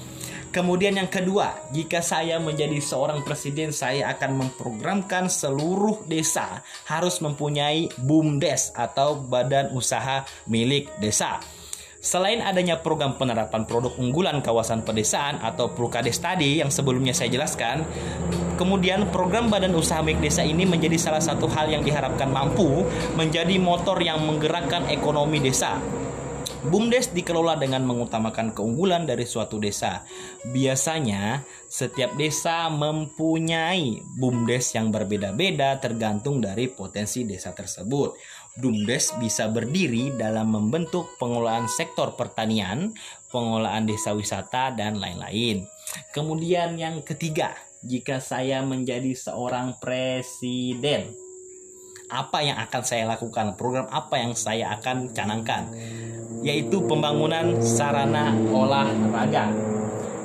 Kemudian 0.51 0.99
yang 0.99 1.07
kedua, 1.07 1.55
jika 1.71 2.03
saya 2.03 2.43
menjadi 2.43 2.75
seorang 2.83 3.23
presiden, 3.23 3.71
saya 3.71 4.11
akan 4.11 4.35
memprogramkan 4.35 5.31
seluruh 5.31 6.03
desa 6.11 6.67
harus 6.91 7.23
mempunyai 7.23 7.87
BUMDes 7.95 8.75
atau 8.75 9.15
badan 9.15 9.71
usaha 9.71 10.27
milik 10.51 10.91
desa. 10.99 11.39
Selain 12.03 12.43
adanya 12.43 12.83
program 12.83 13.15
penerapan 13.15 13.63
produk 13.63 13.95
unggulan 14.03 14.43
kawasan 14.43 14.83
pedesaan 14.83 15.39
atau 15.39 15.71
Prukades 15.71 16.19
tadi 16.19 16.59
yang 16.59 16.73
sebelumnya 16.75 17.15
saya 17.15 17.31
jelaskan, 17.31 17.87
kemudian 18.59 19.07
program 19.15 19.55
badan 19.55 19.71
usaha 19.79 20.03
milik 20.03 20.19
desa 20.19 20.43
ini 20.43 20.67
menjadi 20.67 20.99
salah 20.99 21.23
satu 21.23 21.47
hal 21.47 21.71
yang 21.71 21.87
diharapkan 21.87 22.27
mampu 22.27 22.83
menjadi 23.15 23.55
motor 23.63 24.03
yang 24.03 24.19
menggerakkan 24.27 24.91
ekonomi 24.91 25.39
desa 25.39 25.79
BUMDes 26.61 27.17
dikelola 27.17 27.57
dengan 27.57 27.89
mengutamakan 27.89 28.53
keunggulan 28.53 29.09
dari 29.09 29.25
suatu 29.25 29.57
desa. 29.57 30.05
Biasanya, 30.45 31.41
setiap 31.73 32.13
desa 32.21 32.69
mempunyai 32.69 34.05
BUMDes 34.21 34.77
yang 34.77 34.93
berbeda-beda 34.93 35.81
tergantung 35.81 36.45
dari 36.45 36.69
potensi 36.69 37.25
desa 37.25 37.57
tersebut. 37.57 38.13
BUMDes 38.61 39.17
bisa 39.17 39.49
berdiri 39.49 40.13
dalam 40.21 40.53
membentuk 40.53 41.17
pengelolaan 41.17 41.65
sektor 41.65 42.13
pertanian, 42.13 42.93
pengelolaan 43.33 43.89
desa 43.89 44.13
wisata, 44.13 44.77
dan 44.77 45.01
lain-lain. 45.01 45.65
Kemudian 46.13 46.77
yang 46.77 47.01
ketiga, 47.01 47.57
jika 47.81 48.21
saya 48.21 48.61
menjadi 48.61 49.17
seorang 49.17 49.81
presiden, 49.81 51.30
apa 52.11 52.43
yang 52.43 52.59
akan 52.59 52.83
saya 52.83 53.07
lakukan, 53.07 53.55
program 53.55 53.87
apa 53.89 54.19
yang 54.19 54.35
saya 54.35 54.75
akan 54.77 55.15
canangkan, 55.15 55.71
yaitu 56.43 56.83
pembangunan 56.85 57.63
sarana 57.63 58.35
olahraga. 58.51 59.51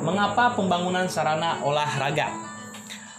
Mengapa 0.01 0.53
pembangunan 0.53 1.09
sarana 1.09 1.61
olahraga? 1.65 2.29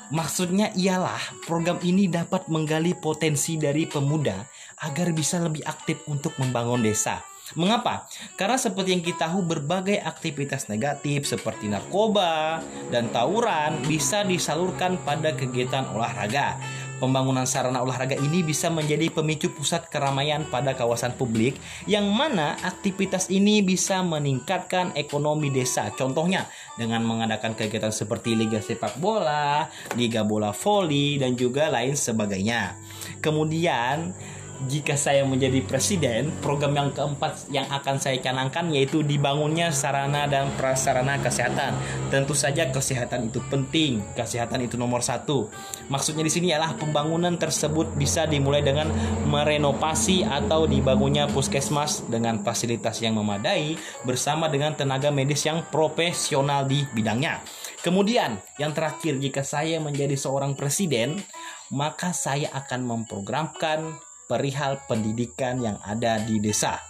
Maksudnya 0.06 0.70
ialah 0.78 1.18
program 1.50 1.82
ini 1.82 2.06
dapat 2.06 2.46
menggali 2.46 2.94
potensi 2.94 3.58
dari 3.58 3.90
pemuda 3.90 4.38
agar 4.86 5.10
bisa 5.10 5.42
lebih 5.42 5.66
aktif 5.66 6.06
untuk 6.06 6.38
membangun 6.38 6.78
desa. 6.78 7.26
Mengapa? 7.54 8.10
Karena 8.34 8.58
seperti 8.58 8.90
yang 8.90 9.02
kita 9.06 9.30
tahu 9.30 9.46
berbagai 9.46 10.02
aktivitas 10.02 10.66
negatif 10.66 11.30
seperti 11.30 11.70
narkoba 11.70 12.58
dan 12.90 13.06
tawuran 13.14 13.86
bisa 13.86 14.26
disalurkan 14.26 14.98
pada 15.06 15.30
kegiatan 15.30 15.86
olahraga. 15.94 16.58
Pembangunan 16.96 17.44
sarana 17.44 17.84
olahraga 17.84 18.16
ini 18.16 18.40
bisa 18.40 18.72
menjadi 18.72 19.12
pemicu 19.12 19.52
pusat 19.52 19.92
keramaian 19.92 20.48
pada 20.48 20.72
kawasan 20.72 21.12
publik 21.12 21.60
yang 21.84 22.08
mana 22.08 22.56
aktivitas 22.64 23.28
ini 23.28 23.60
bisa 23.60 24.00
meningkatkan 24.00 24.96
ekonomi 24.96 25.52
desa. 25.52 25.92
Contohnya 25.92 26.48
dengan 26.80 27.04
mengadakan 27.04 27.52
kegiatan 27.52 27.92
seperti 27.92 28.32
liga 28.32 28.64
sepak 28.64 28.96
bola, 28.96 29.68
liga 29.94 30.24
bola 30.24 30.56
voli 30.56 31.20
dan 31.20 31.36
juga 31.36 31.68
lain 31.68 31.92
sebagainya. 31.92 32.80
Kemudian 33.20 34.16
jika 34.64 34.96
saya 34.96 35.28
menjadi 35.28 35.60
presiden, 35.60 36.32
program 36.40 36.72
yang 36.72 36.90
keempat 36.96 37.52
yang 37.52 37.68
akan 37.68 38.00
saya 38.00 38.16
canangkan 38.24 38.72
yaitu 38.72 39.04
dibangunnya 39.04 39.68
sarana 39.68 40.24
dan 40.24 40.48
prasarana 40.56 41.20
kesehatan. 41.20 41.76
Tentu 42.08 42.32
saja 42.32 42.72
kesehatan 42.72 43.28
itu 43.28 43.44
penting, 43.52 44.00
kesehatan 44.16 44.64
itu 44.64 44.80
nomor 44.80 45.04
satu. 45.04 45.52
Maksudnya 45.92 46.24
di 46.24 46.32
sini 46.32 46.56
adalah 46.56 46.72
pembangunan 46.80 47.36
tersebut 47.36 47.92
bisa 48.00 48.24
dimulai 48.24 48.64
dengan 48.64 48.88
merenovasi 49.28 50.24
atau 50.24 50.64
dibangunnya 50.64 51.28
puskesmas 51.28 52.08
dengan 52.08 52.40
fasilitas 52.40 53.04
yang 53.04 53.20
memadai 53.20 53.76
bersama 54.08 54.48
dengan 54.48 54.72
tenaga 54.72 55.12
medis 55.12 55.44
yang 55.44 55.60
profesional 55.68 56.64
di 56.64 56.88
bidangnya. 56.96 57.44
Kemudian, 57.84 58.40
yang 58.58 58.74
terakhir, 58.74 59.20
jika 59.20 59.46
saya 59.46 59.78
menjadi 59.78 60.18
seorang 60.18 60.58
presiden, 60.58 61.22
maka 61.70 62.10
saya 62.14 62.50
akan 62.54 62.82
memprogramkan 62.82 63.98
perihal 64.26 64.82
pendidikan 64.86 65.62
yang 65.62 65.78
ada 65.82 66.22
di 66.22 66.38
desa. 66.38 66.82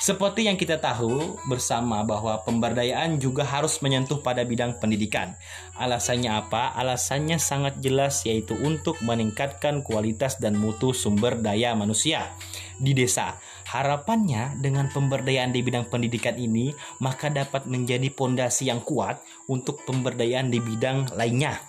Seperti 0.00 0.48
yang 0.48 0.56
kita 0.56 0.80
tahu 0.80 1.36
bersama 1.44 2.00
bahwa 2.08 2.40
pemberdayaan 2.40 3.20
juga 3.20 3.44
harus 3.44 3.84
menyentuh 3.84 4.24
pada 4.24 4.40
bidang 4.48 4.80
pendidikan. 4.80 5.36
Alasannya 5.76 6.40
apa? 6.40 6.72
Alasannya 6.72 7.36
sangat 7.36 7.84
jelas 7.84 8.24
yaitu 8.24 8.56
untuk 8.64 8.96
meningkatkan 9.04 9.84
kualitas 9.84 10.40
dan 10.40 10.56
mutu 10.56 10.96
sumber 10.96 11.36
daya 11.36 11.76
manusia 11.76 12.32
di 12.80 12.96
desa. 12.96 13.36
Harapannya 13.68 14.56
dengan 14.56 14.88
pemberdayaan 14.88 15.52
di 15.52 15.60
bidang 15.60 15.92
pendidikan 15.92 16.40
ini 16.40 16.72
maka 17.04 17.28
dapat 17.28 17.68
menjadi 17.68 18.08
pondasi 18.08 18.72
yang 18.72 18.80
kuat 18.80 19.20
untuk 19.52 19.84
pemberdayaan 19.84 20.48
di 20.48 20.64
bidang 20.64 21.12
lainnya. 21.12 21.60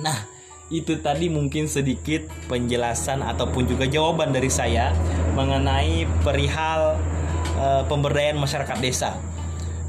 Nah, 0.00 0.33
itu 0.72 0.96
tadi 1.00 1.28
mungkin 1.28 1.68
sedikit 1.68 2.24
penjelasan 2.48 3.20
ataupun 3.20 3.68
juga 3.68 3.84
jawaban 3.84 4.32
dari 4.32 4.48
saya 4.48 4.96
mengenai 5.36 6.08
perihal 6.24 6.96
e, 7.56 7.66
pemberdayaan 7.84 8.40
masyarakat 8.40 8.78
desa. 8.80 9.20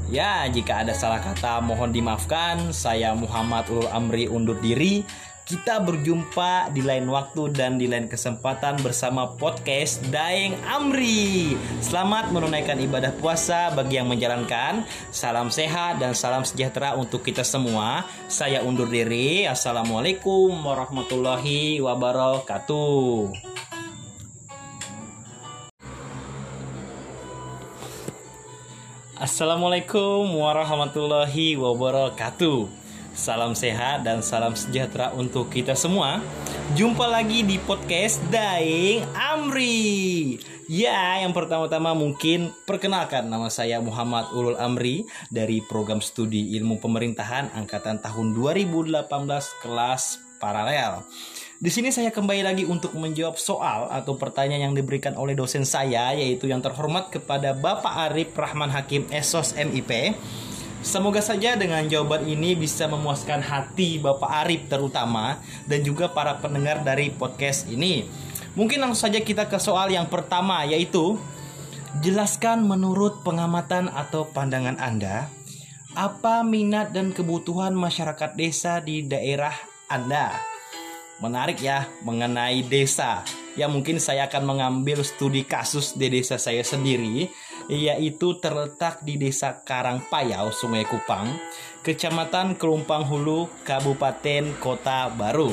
Ya, 0.06 0.46
jika 0.46 0.86
ada 0.86 0.94
salah 0.94 1.18
kata 1.18 1.58
mohon 1.64 1.90
dimaafkan. 1.90 2.70
Saya 2.70 3.16
Muhammad 3.16 3.66
Ulul 3.72 3.90
Amri 3.90 4.30
undur 4.30 4.54
diri. 4.62 5.02
Kita 5.46 5.78
berjumpa 5.78 6.74
di 6.74 6.82
lain 6.82 7.06
waktu 7.06 7.54
dan 7.54 7.78
di 7.78 7.86
lain 7.86 8.10
kesempatan 8.10 8.82
bersama 8.82 9.30
podcast 9.38 10.02
Daeng 10.10 10.58
Amri. 10.66 11.54
Selamat 11.78 12.34
menunaikan 12.34 12.74
ibadah 12.82 13.14
puasa 13.14 13.70
bagi 13.70 13.94
yang 13.94 14.10
menjalankan. 14.10 14.82
Salam 15.14 15.54
sehat 15.54 16.02
dan 16.02 16.18
salam 16.18 16.42
sejahtera 16.42 16.98
untuk 16.98 17.22
kita 17.22 17.46
semua. 17.46 18.02
Saya 18.26 18.66
undur 18.66 18.90
diri. 18.90 19.46
Assalamualaikum 19.46 20.50
warahmatullahi 20.50 21.78
wabarakatuh. 21.78 23.30
Assalamualaikum 29.14 30.26
warahmatullahi 30.26 31.54
wabarakatuh. 31.54 32.85
Salam 33.16 33.56
sehat 33.56 34.04
dan 34.04 34.20
salam 34.20 34.52
sejahtera 34.52 35.08
untuk 35.16 35.48
kita 35.48 35.72
semua. 35.72 36.20
Jumpa 36.76 37.08
lagi 37.08 37.40
di 37.48 37.56
podcast 37.56 38.20
Daing 38.28 39.08
Amri. 39.16 40.36
Ya, 40.68 41.24
yang 41.24 41.32
pertama-tama 41.32 41.96
mungkin 41.96 42.52
perkenalkan 42.68 43.24
nama 43.24 43.48
saya 43.48 43.80
Muhammad 43.80 44.28
Ulul 44.36 44.60
Amri 44.60 45.08
dari 45.32 45.64
program 45.64 46.04
studi 46.04 46.60
ilmu 46.60 46.76
pemerintahan 46.76 47.56
angkatan 47.56 48.04
tahun 48.04 48.36
2018 48.36 49.08
kelas 49.64 50.20
paralel. 50.36 51.00
Di 51.56 51.72
sini 51.72 51.88
saya 51.88 52.12
kembali 52.12 52.44
lagi 52.44 52.68
untuk 52.68 52.92
menjawab 52.92 53.40
soal 53.40 53.88
atau 53.96 54.20
pertanyaan 54.20 54.68
yang 54.68 54.76
diberikan 54.76 55.16
oleh 55.16 55.32
dosen 55.32 55.64
saya 55.64 56.12
yaitu 56.12 56.52
yang 56.52 56.60
terhormat 56.60 57.08
kepada 57.08 57.56
Bapak 57.56 58.12
Arif 58.12 58.36
Rahman 58.36 58.68
Hakim 58.68 59.08
Esos 59.08 59.56
MIP 59.56 60.12
Semoga 60.86 61.18
saja 61.18 61.58
dengan 61.58 61.82
jawaban 61.90 62.30
ini 62.30 62.54
bisa 62.54 62.86
memuaskan 62.86 63.42
hati 63.42 63.98
Bapak 63.98 64.46
Arif 64.46 64.70
terutama 64.70 65.42
dan 65.66 65.82
juga 65.82 66.06
para 66.06 66.38
pendengar 66.38 66.86
dari 66.86 67.10
podcast 67.10 67.66
ini. 67.66 68.06
Mungkin 68.54 68.78
langsung 68.78 69.10
saja 69.10 69.18
kita 69.18 69.50
ke 69.50 69.58
soal 69.58 69.90
yang 69.90 70.06
pertama 70.06 70.62
yaitu 70.62 71.18
jelaskan 72.06 72.62
menurut 72.62 73.18
pengamatan 73.26 73.90
atau 73.90 74.30
pandangan 74.30 74.78
Anda 74.78 75.26
apa 75.98 76.46
minat 76.46 76.94
dan 76.94 77.10
kebutuhan 77.10 77.74
masyarakat 77.74 78.38
desa 78.38 78.78
di 78.78 79.02
daerah 79.02 79.58
Anda. 79.90 80.38
Menarik 81.18 81.66
ya 81.66 81.90
mengenai 82.06 82.62
desa. 82.62 83.26
Ya 83.58 83.66
mungkin 83.66 83.98
saya 83.98 84.30
akan 84.30 84.54
mengambil 84.54 85.02
studi 85.02 85.42
kasus 85.42 85.98
di 85.98 86.14
desa 86.14 86.38
saya 86.38 86.62
sendiri 86.62 87.26
yaitu 87.66 88.38
terletak 88.38 89.02
di 89.02 89.18
Desa 89.18 89.62
Karangpayau, 89.62 90.54
Sungai 90.54 90.86
Kupang, 90.86 91.34
Kecamatan 91.82 92.54
Kelumpang 92.54 93.06
Hulu, 93.06 93.50
Kabupaten 93.66 94.54
Kota 94.62 95.10
Baru. 95.10 95.50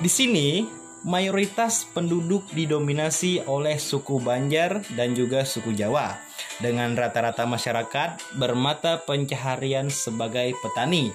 Di 0.00 0.08
sini, 0.08 0.64
mayoritas 1.04 1.88
penduduk 1.92 2.48
didominasi 2.52 3.44
oleh 3.48 3.76
suku 3.76 4.20
Banjar 4.20 4.84
dan 4.96 5.12
juga 5.16 5.44
suku 5.44 5.72
Jawa, 5.76 6.16
dengan 6.60 6.96
rata-rata 6.96 7.44
masyarakat 7.44 8.36
bermata 8.36 9.00
pencaharian 9.04 9.88
sebagai 9.92 10.56
petani. 10.60 11.12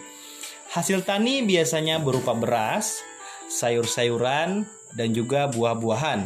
Hasil 0.73 1.05
tani 1.05 1.45
biasanya 1.45 2.01
berupa 2.01 2.33
beras, 2.33 3.01
sayur-sayuran, 3.49 4.65
dan 4.95 5.09
juga 5.11 5.45
buah-buahan 5.51 6.25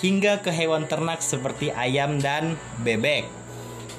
hingga 0.00 0.40
ke 0.40 0.48
hewan 0.52 0.88
ternak 0.88 1.20
seperti 1.20 1.72
ayam 1.72 2.20
dan 2.20 2.56
bebek. 2.84 3.28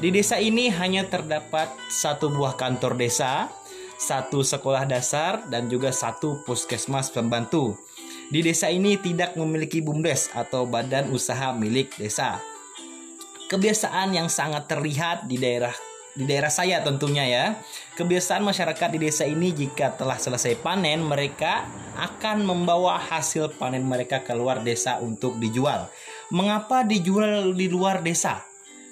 Di 0.01 0.09
desa 0.09 0.41
ini 0.41 0.73
hanya 0.73 1.05
terdapat 1.05 1.69
satu 1.89 2.33
buah 2.33 2.57
kantor 2.57 2.97
desa, 2.97 3.53
satu 4.01 4.41
sekolah 4.41 4.89
dasar, 4.89 5.45
dan 5.45 5.69
juga 5.69 5.93
satu 5.93 6.41
puskesmas 6.41 7.13
pembantu. 7.13 7.77
Di 8.33 8.41
desa 8.41 8.73
ini 8.73 8.97
tidak 8.97 9.37
memiliki 9.37 9.83
BUMDes 9.83 10.33
atau 10.33 10.65
badan 10.65 11.13
usaha 11.13 11.53
milik 11.53 11.93
desa. 12.01 12.41
Kebiasaan 13.51 14.15
yang 14.15 14.31
sangat 14.31 14.65
terlihat 14.71 15.27
di 15.27 15.37
daerah 15.37 15.75
di 16.11 16.27
daerah 16.27 16.51
saya 16.51 16.83
tentunya 16.83 17.23
ya. 17.27 17.45
Kebiasaan 17.95 18.43
masyarakat 18.43 18.89
di 18.95 18.99
desa 19.07 19.23
ini 19.23 19.55
jika 19.55 19.95
telah 19.95 20.19
selesai 20.19 20.59
panen 20.59 21.03
mereka 21.03 21.67
akan 21.95 22.43
membawa 22.43 22.99
hasil 22.99 23.55
panen 23.55 23.83
mereka 23.87 24.23
keluar 24.23 24.59
desa 24.63 24.99
untuk 24.99 25.39
dijual. 25.39 25.87
Mengapa 26.31 26.83
dijual 26.83 27.55
di 27.55 27.67
luar 27.71 28.03
desa? 28.03 28.43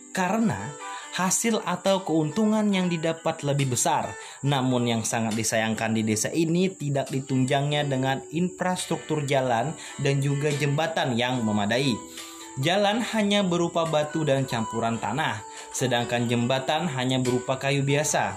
Karena 0.09 0.89
hasil 1.15 1.59
atau 1.65 2.05
keuntungan 2.05 2.63
yang 2.69 2.87
didapat 2.87 3.41
lebih 3.43 3.73
besar. 3.75 4.13
Namun 4.45 4.87
yang 4.87 5.01
sangat 5.03 5.35
disayangkan 5.35 5.91
di 5.95 6.05
desa 6.05 6.29
ini 6.31 6.69
tidak 6.71 7.09
ditunjangnya 7.09 7.83
dengan 7.87 8.21
infrastruktur 8.31 9.25
jalan 9.25 9.73
dan 9.99 10.23
juga 10.23 10.53
jembatan 10.53 11.17
yang 11.17 11.41
memadai. 11.41 11.95
Jalan 12.57 13.05
hanya 13.13 13.45
berupa 13.45 13.85
batu 13.85 14.25
dan 14.25 14.49
campuran 14.49 14.97
tanah, 14.97 15.45
sedangkan 15.69 16.25
jembatan 16.25 16.89
hanya 16.89 17.21
berupa 17.21 17.61
kayu 17.61 17.85
biasa. 17.85 18.33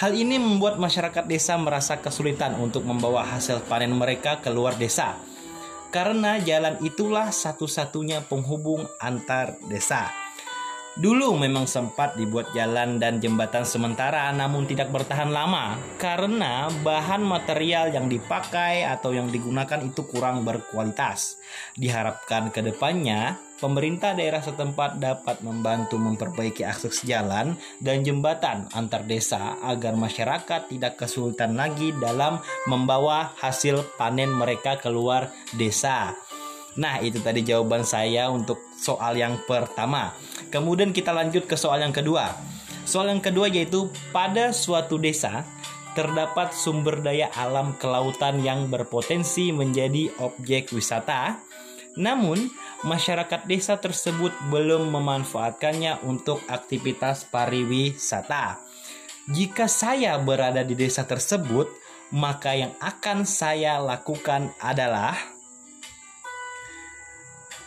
Hal 0.00 0.16
ini 0.16 0.40
membuat 0.40 0.80
masyarakat 0.80 1.28
desa 1.28 1.60
merasa 1.60 2.00
kesulitan 2.00 2.56
untuk 2.56 2.88
membawa 2.88 3.22
hasil 3.28 3.68
panen 3.68 3.92
mereka 3.92 4.40
keluar 4.40 4.74
desa, 4.80 5.20
karena 5.92 6.40
jalan 6.40 6.80
itulah 6.80 7.28
satu-satunya 7.28 8.24
penghubung 8.24 8.88
antar 8.96 9.60
desa. 9.68 10.21
Dulu 10.92 11.40
memang 11.40 11.64
sempat 11.64 12.20
dibuat 12.20 12.52
jalan 12.52 13.00
dan 13.00 13.16
jembatan 13.16 13.64
sementara 13.64 14.28
namun 14.28 14.68
tidak 14.68 14.92
bertahan 14.92 15.32
lama 15.32 15.80
karena 15.96 16.68
bahan 16.84 17.24
material 17.24 17.88
yang 17.88 18.12
dipakai 18.12 18.84
atau 18.84 19.16
yang 19.16 19.32
digunakan 19.32 19.80
itu 19.80 20.04
kurang 20.04 20.44
berkualitas. 20.44 21.40
Diharapkan 21.80 22.52
ke 22.52 22.60
depannya 22.60 23.40
pemerintah 23.56 24.12
daerah 24.12 24.44
setempat 24.44 25.00
dapat 25.00 25.40
membantu 25.40 25.96
memperbaiki 25.96 26.60
akses 26.60 27.00
jalan 27.08 27.56
dan 27.80 28.04
jembatan 28.04 28.68
antar 28.76 29.08
desa 29.08 29.56
agar 29.64 29.96
masyarakat 29.96 30.68
tidak 30.68 31.00
kesulitan 31.00 31.56
lagi 31.56 31.96
dalam 31.96 32.36
membawa 32.68 33.32
hasil 33.40 33.96
panen 33.96 34.28
mereka 34.28 34.76
keluar 34.76 35.32
desa. 35.56 36.12
Nah, 36.72 37.04
itu 37.04 37.20
tadi 37.20 37.44
jawaban 37.44 37.84
saya 37.84 38.32
untuk 38.32 38.71
soal 38.82 39.14
yang 39.14 39.38
pertama. 39.46 40.18
Kemudian 40.50 40.90
kita 40.90 41.14
lanjut 41.14 41.46
ke 41.46 41.54
soal 41.54 41.86
yang 41.86 41.94
kedua. 41.94 42.34
Soal 42.82 43.14
yang 43.14 43.22
kedua 43.22 43.46
yaitu 43.46 43.86
pada 44.10 44.50
suatu 44.50 44.98
desa 44.98 45.46
terdapat 45.94 46.50
sumber 46.50 46.98
daya 46.98 47.30
alam 47.38 47.78
kelautan 47.78 48.42
yang 48.42 48.66
berpotensi 48.66 49.54
menjadi 49.54 50.10
objek 50.18 50.74
wisata. 50.74 51.38
Namun, 51.92 52.48
masyarakat 52.82 53.44
desa 53.44 53.76
tersebut 53.76 54.32
belum 54.48 54.88
memanfaatkannya 54.90 56.02
untuk 56.08 56.40
aktivitas 56.48 57.28
pariwisata. 57.28 58.64
Jika 59.28 59.68
saya 59.68 60.16
berada 60.16 60.64
di 60.64 60.72
desa 60.72 61.04
tersebut, 61.04 61.68
maka 62.16 62.56
yang 62.56 62.72
akan 62.80 63.28
saya 63.28 63.76
lakukan 63.76 64.56
adalah 64.56 65.14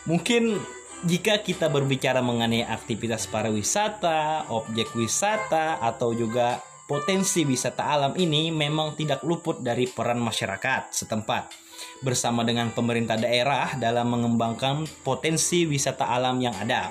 Mungkin 0.06 0.62
jika 1.04 1.44
kita 1.44 1.68
berbicara 1.68 2.24
mengenai 2.24 2.64
aktivitas 2.64 3.28
pariwisata, 3.28 4.48
objek 4.48 4.96
wisata, 4.96 5.76
atau 5.84 6.16
juga 6.16 6.56
potensi 6.88 7.44
wisata 7.44 7.84
alam 7.84 8.14
ini 8.16 8.48
memang 8.48 8.96
tidak 8.96 9.20
luput 9.26 9.60
dari 9.60 9.90
peran 9.90 10.22
masyarakat 10.22 10.94
setempat 10.94 11.52
bersama 12.00 12.46
dengan 12.46 12.72
pemerintah 12.72 13.20
daerah 13.20 13.76
dalam 13.76 14.08
mengembangkan 14.08 14.88
potensi 15.04 15.68
wisata 15.68 16.08
alam 16.08 16.40
yang 16.40 16.56
ada. 16.56 16.88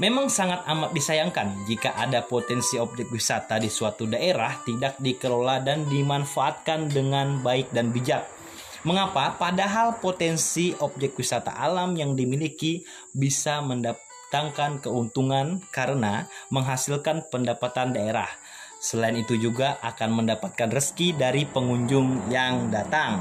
Memang 0.00 0.32
sangat 0.32 0.64
amat 0.64 0.96
disayangkan 0.96 1.68
jika 1.68 1.92
ada 1.92 2.24
potensi 2.24 2.80
objek 2.80 3.12
wisata 3.12 3.60
di 3.60 3.68
suatu 3.68 4.08
daerah 4.08 4.56
tidak 4.64 4.96
dikelola 4.96 5.60
dan 5.60 5.84
dimanfaatkan 5.90 6.88
dengan 6.88 7.44
baik 7.44 7.68
dan 7.74 7.92
bijak. 7.92 8.39
Mengapa? 8.80 9.36
Padahal 9.36 10.00
potensi 10.00 10.72
objek 10.80 11.12
wisata 11.20 11.52
alam 11.52 11.92
yang 12.00 12.16
dimiliki 12.16 12.80
bisa 13.12 13.60
mendatangkan 13.60 14.80
keuntungan 14.80 15.60
karena 15.68 16.24
menghasilkan 16.48 17.28
pendapatan 17.28 17.92
daerah. 17.92 18.28
Selain 18.80 19.12
itu 19.20 19.36
juga 19.36 19.76
akan 19.84 20.24
mendapatkan 20.24 20.72
rezeki 20.72 21.12
dari 21.12 21.44
pengunjung 21.44 22.32
yang 22.32 22.72
datang. 22.72 23.20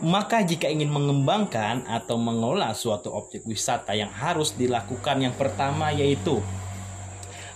Maka 0.00 0.40
jika 0.40 0.72
ingin 0.72 0.88
mengembangkan 0.88 1.84
atau 1.84 2.16
mengelola 2.16 2.72
suatu 2.72 3.12
objek 3.12 3.44
wisata 3.44 3.92
yang 3.92 4.08
harus 4.08 4.56
dilakukan 4.56 5.20
yang 5.20 5.36
pertama 5.36 5.92
yaitu 5.92 6.40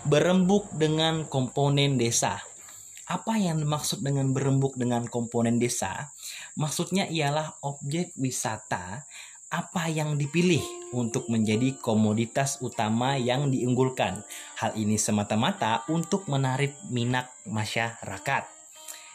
berembuk 0.05 0.69
dengan 0.77 1.25
komponen 1.25 1.97
desa. 1.97 2.43
Apa 3.09 3.41
yang 3.41 3.63
dimaksud 3.63 4.05
dengan 4.05 4.35
berembuk 4.37 4.77
dengan 4.77 5.09
komponen 5.09 5.57
desa? 5.57 6.13
Maksudnya 6.59 7.09
ialah 7.09 7.61
objek 7.65 8.13
wisata 8.21 9.05
apa 9.53 9.85
yang 9.93 10.17
dipilih 10.17 10.65
untuk 10.97 11.29
menjadi 11.29 11.77
komoditas 11.77 12.61
utama 12.65 13.21
yang 13.21 13.53
diunggulkan. 13.53 14.25
Hal 14.57 14.73
ini 14.81 14.97
semata-mata 14.97 15.85
untuk 15.93 16.25
menarik 16.29 16.73
minat 16.89 17.29
masyarakat. 17.45 18.49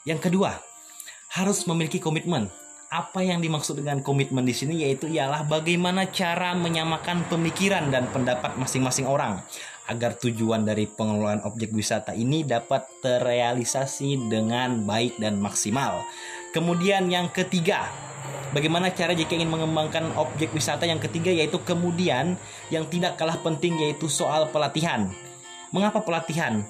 Yang 0.06 0.20
kedua, 0.30 0.62
harus 1.34 1.66
memiliki 1.66 1.98
komitmen 1.98 2.54
apa 2.88 3.20
yang 3.20 3.44
dimaksud 3.44 3.84
dengan 3.84 4.00
komitmen 4.00 4.48
di 4.48 4.56
sini 4.56 4.88
yaitu 4.88 5.12
ialah 5.12 5.44
bagaimana 5.44 6.08
cara 6.08 6.56
menyamakan 6.56 7.28
pemikiran 7.28 7.92
dan 7.92 8.08
pendapat 8.16 8.56
masing-masing 8.56 9.04
orang 9.04 9.44
agar 9.92 10.16
tujuan 10.16 10.64
dari 10.64 10.88
pengelolaan 10.88 11.44
objek 11.44 11.76
wisata 11.76 12.16
ini 12.16 12.48
dapat 12.48 12.88
terrealisasi 13.04 14.32
dengan 14.32 14.88
baik 14.88 15.20
dan 15.20 15.36
maksimal. 15.40 16.00
Kemudian 16.58 17.06
yang 17.06 17.30
ketiga, 17.30 17.86
bagaimana 18.50 18.90
cara 18.90 19.14
jika 19.14 19.38
ingin 19.38 19.54
mengembangkan 19.54 20.10
objek 20.18 20.50
wisata 20.58 20.90
yang 20.90 20.98
ketiga 20.98 21.30
yaitu 21.30 21.62
kemudian 21.62 22.34
yang 22.74 22.90
tidak 22.90 23.14
kalah 23.14 23.38
penting 23.46 23.78
yaitu 23.78 24.10
soal 24.10 24.50
pelatihan. 24.50 25.14
Mengapa 25.70 26.02
pelatihan? 26.02 26.66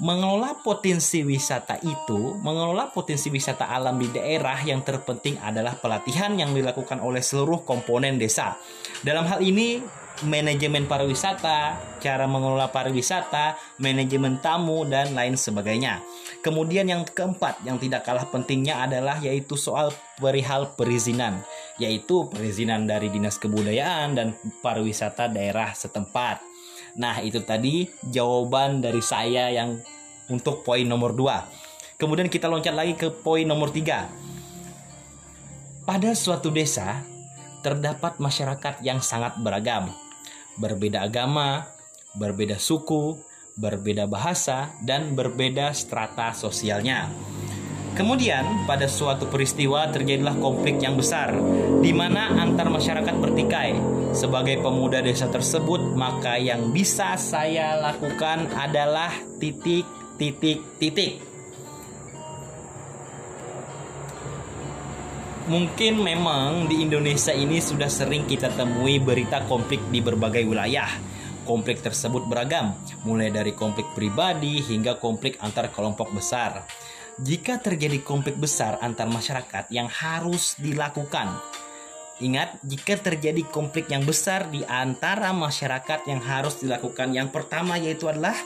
mengelola 0.00 0.56
potensi 0.56 1.20
wisata 1.20 1.76
itu, 1.84 2.40
mengelola 2.40 2.88
potensi 2.88 3.28
wisata 3.28 3.68
alam 3.68 4.00
di 4.00 4.08
daerah 4.08 4.56
yang 4.64 4.80
terpenting 4.80 5.36
adalah 5.36 5.76
pelatihan 5.76 6.32
yang 6.40 6.56
dilakukan 6.56 7.04
oleh 7.04 7.20
seluruh 7.20 7.68
komponen 7.68 8.16
desa. 8.16 8.56
Dalam 9.04 9.28
hal 9.28 9.44
ini, 9.44 9.84
manajemen 10.24 10.84
pariwisata, 10.84 11.80
cara 12.00 12.24
mengelola 12.28 12.68
pariwisata, 12.68 13.56
manajemen 13.80 14.36
tamu 14.44 14.84
dan 14.84 15.16
lain 15.16 15.36
sebagainya. 15.36 16.04
Kemudian 16.44 16.88
yang 16.88 17.08
keempat 17.08 17.64
yang 17.64 17.80
tidak 17.80 18.04
kalah 18.04 18.28
pentingnya 18.28 18.84
adalah 18.84 19.16
yaitu 19.20 19.56
soal 19.56 19.92
perihal 20.20 20.76
perizinan, 20.76 21.40
yaitu 21.80 22.28
perizinan 22.28 22.84
dari 22.84 23.08
Dinas 23.08 23.40
Kebudayaan 23.40 24.16
dan 24.16 24.36
Pariwisata 24.60 25.32
daerah 25.32 25.72
setempat. 25.72 26.44
Nah, 27.00 27.22
itu 27.22 27.40
tadi 27.46 27.86
jawaban 28.02 28.82
dari 28.82 29.00
saya 29.00 29.48
yang 29.48 29.78
untuk 30.28 30.66
poin 30.66 30.84
nomor 30.84 31.14
2. 31.16 31.96
Kemudian 32.00 32.28
kita 32.32 32.48
loncat 32.48 32.72
lagi 32.72 32.96
ke 32.96 33.12
poin 33.12 33.44
nomor 33.44 33.70
3. 33.72 34.08
Pada 35.84 36.10
suatu 36.14 36.52
desa 36.52 37.02
terdapat 37.60 38.16
masyarakat 38.20 38.80
yang 38.84 39.00
sangat 39.04 39.36
beragam, 39.40 39.92
berbeda 40.56 41.04
agama, 41.06 41.68
berbeda 42.16 42.58
suku, 42.58 43.20
berbeda 43.56 44.08
bahasa, 44.08 44.72
dan 44.82 45.14
berbeda 45.14 45.72
strata 45.76 46.32
sosialnya. 46.32 47.12
Kemudian 47.90 48.64
pada 48.70 48.86
suatu 48.86 49.26
peristiwa 49.26 49.90
terjadilah 49.90 50.38
konflik 50.38 50.78
yang 50.78 50.94
besar 50.94 51.34
di 51.82 51.90
mana 51.90 52.38
antar 52.38 52.70
masyarakat 52.70 53.14
bertikai. 53.18 53.76
Sebagai 54.10 54.58
pemuda 54.62 55.02
desa 55.02 55.30
tersebut, 55.30 55.94
maka 55.94 56.34
yang 56.38 56.74
bisa 56.74 57.14
saya 57.14 57.78
lakukan 57.78 58.50
adalah 58.58 59.10
titik 59.38 59.86
titik 60.18 60.62
titik. 60.78 61.29
Mungkin 65.50 65.98
memang 65.98 66.70
di 66.70 66.78
Indonesia 66.86 67.34
ini 67.34 67.58
sudah 67.58 67.90
sering 67.90 68.22
kita 68.30 68.54
temui 68.54 69.02
berita 69.02 69.42
konflik 69.50 69.82
di 69.90 69.98
berbagai 69.98 70.46
wilayah. 70.46 70.86
Konflik 71.42 71.82
tersebut 71.82 72.30
beragam, 72.30 72.78
mulai 73.02 73.34
dari 73.34 73.50
konflik 73.50 73.90
pribadi 73.90 74.62
hingga 74.62 75.02
konflik 75.02 75.42
antar 75.42 75.74
kelompok 75.74 76.14
besar 76.14 76.62
jika 77.20 77.60
terjadi 77.60 78.00
konflik 78.00 78.40
besar 78.40 78.80
antar 78.80 79.04
masyarakat 79.10 79.68
yang 79.68 79.90
harus 79.92 80.56
dilakukan. 80.56 81.36
Ingat, 82.20 82.60
jika 82.64 83.00
terjadi 83.00 83.44
konflik 83.48 83.88
yang 83.88 84.04
besar 84.04 84.48
di 84.52 84.60
antara 84.68 85.32
masyarakat 85.32 86.04
yang 86.04 86.20
harus 86.20 86.60
dilakukan, 86.60 87.16
yang 87.16 87.32
pertama 87.32 87.80
yaitu 87.80 88.08
adalah 88.08 88.36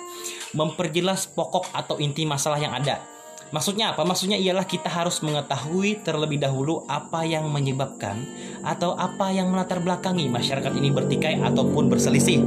memperjelas 0.55 1.27
pokok 1.27 1.75
atau 1.75 1.99
inti 1.99 2.23
masalah 2.23 2.62
yang 2.62 2.71
ada. 2.71 3.13
Maksudnya 3.55 3.95
apa? 3.95 4.03
Maksudnya 4.03 4.35
ialah 4.35 4.67
kita 4.67 4.90
harus 4.90 5.23
mengetahui 5.23 6.03
terlebih 6.03 6.43
dahulu 6.43 6.83
apa 6.90 7.23
yang 7.23 7.47
menyebabkan 7.55 8.27
atau 8.67 8.99
apa 8.99 9.31
yang 9.31 9.55
melatar 9.55 9.79
belakangi 9.79 10.27
masyarakat 10.27 10.75
ini 10.75 10.90
bertikai 10.90 11.38
ataupun 11.38 11.87
berselisih. 11.87 12.43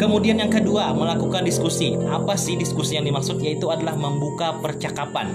Kemudian 0.00 0.40
yang 0.40 0.48
kedua, 0.48 0.96
melakukan 0.96 1.44
diskusi. 1.44 1.92
Apa 1.92 2.40
sih 2.40 2.56
diskusi 2.56 2.96
yang 2.96 3.04
dimaksud? 3.04 3.36
Yaitu 3.36 3.68
adalah 3.68 3.92
membuka 4.00 4.56
percakapan 4.64 5.28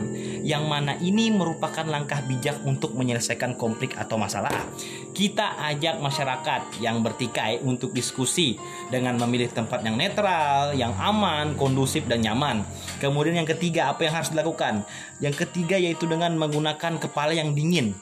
yang 0.45 0.69
mana 0.69 0.93
ini 1.01 1.33
merupakan 1.33 1.81
langkah 1.81 2.21
bijak 2.21 2.61
untuk 2.69 2.93
menyelesaikan 2.93 3.57
konflik 3.57 3.97
atau 3.97 4.21
masalah. 4.21 4.53
Kita 5.09 5.57
ajak 5.73 5.97
masyarakat 5.97 6.77
yang 6.85 7.01
bertikai 7.01 7.65
untuk 7.65 7.89
diskusi 7.89 8.53
dengan 8.93 9.17
memilih 9.17 9.49
tempat 9.49 9.81
yang 9.81 9.97
netral, 9.97 10.77
yang 10.77 10.93
aman, 11.01 11.57
kondusif 11.57 12.05
dan 12.05 12.21
nyaman. 12.21 12.61
Kemudian 13.01 13.41
yang 13.41 13.49
ketiga, 13.49 13.89
apa 13.89 14.05
yang 14.05 14.21
harus 14.21 14.29
dilakukan? 14.29 14.85
Yang 15.17 15.49
ketiga 15.49 15.81
yaitu 15.81 16.05
dengan 16.05 16.37
menggunakan 16.37 17.01
kepala 17.01 17.33
yang 17.33 17.57
dingin. 17.57 17.97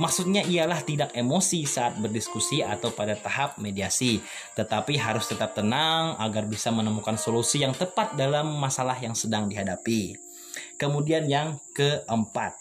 Maksudnya 0.00 0.40
ialah 0.48 0.80
tidak 0.88 1.12
emosi 1.12 1.68
saat 1.68 2.00
berdiskusi 2.00 2.64
atau 2.64 2.96
pada 2.96 3.12
tahap 3.12 3.60
mediasi, 3.60 4.24
tetapi 4.56 4.96
harus 4.96 5.28
tetap 5.28 5.52
tenang 5.52 6.16
agar 6.16 6.48
bisa 6.48 6.72
menemukan 6.72 7.20
solusi 7.20 7.60
yang 7.60 7.76
tepat 7.76 8.16
dalam 8.16 8.56
masalah 8.56 8.96
yang 8.96 9.12
sedang 9.12 9.52
dihadapi. 9.52 10.31
Kemudian 10.76 11.28
yang 11.28 11.60
keempat, 11.72 12.56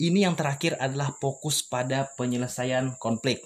ini 0.00 0.24
yang 0.24 0.32
terakhir 0.32 0.80
adalah 0.80 1.12
fokus 1.12 1.60
pada 1.60 2.08
penyelesaian 2.16 2.96
konflik. 2.96 3.44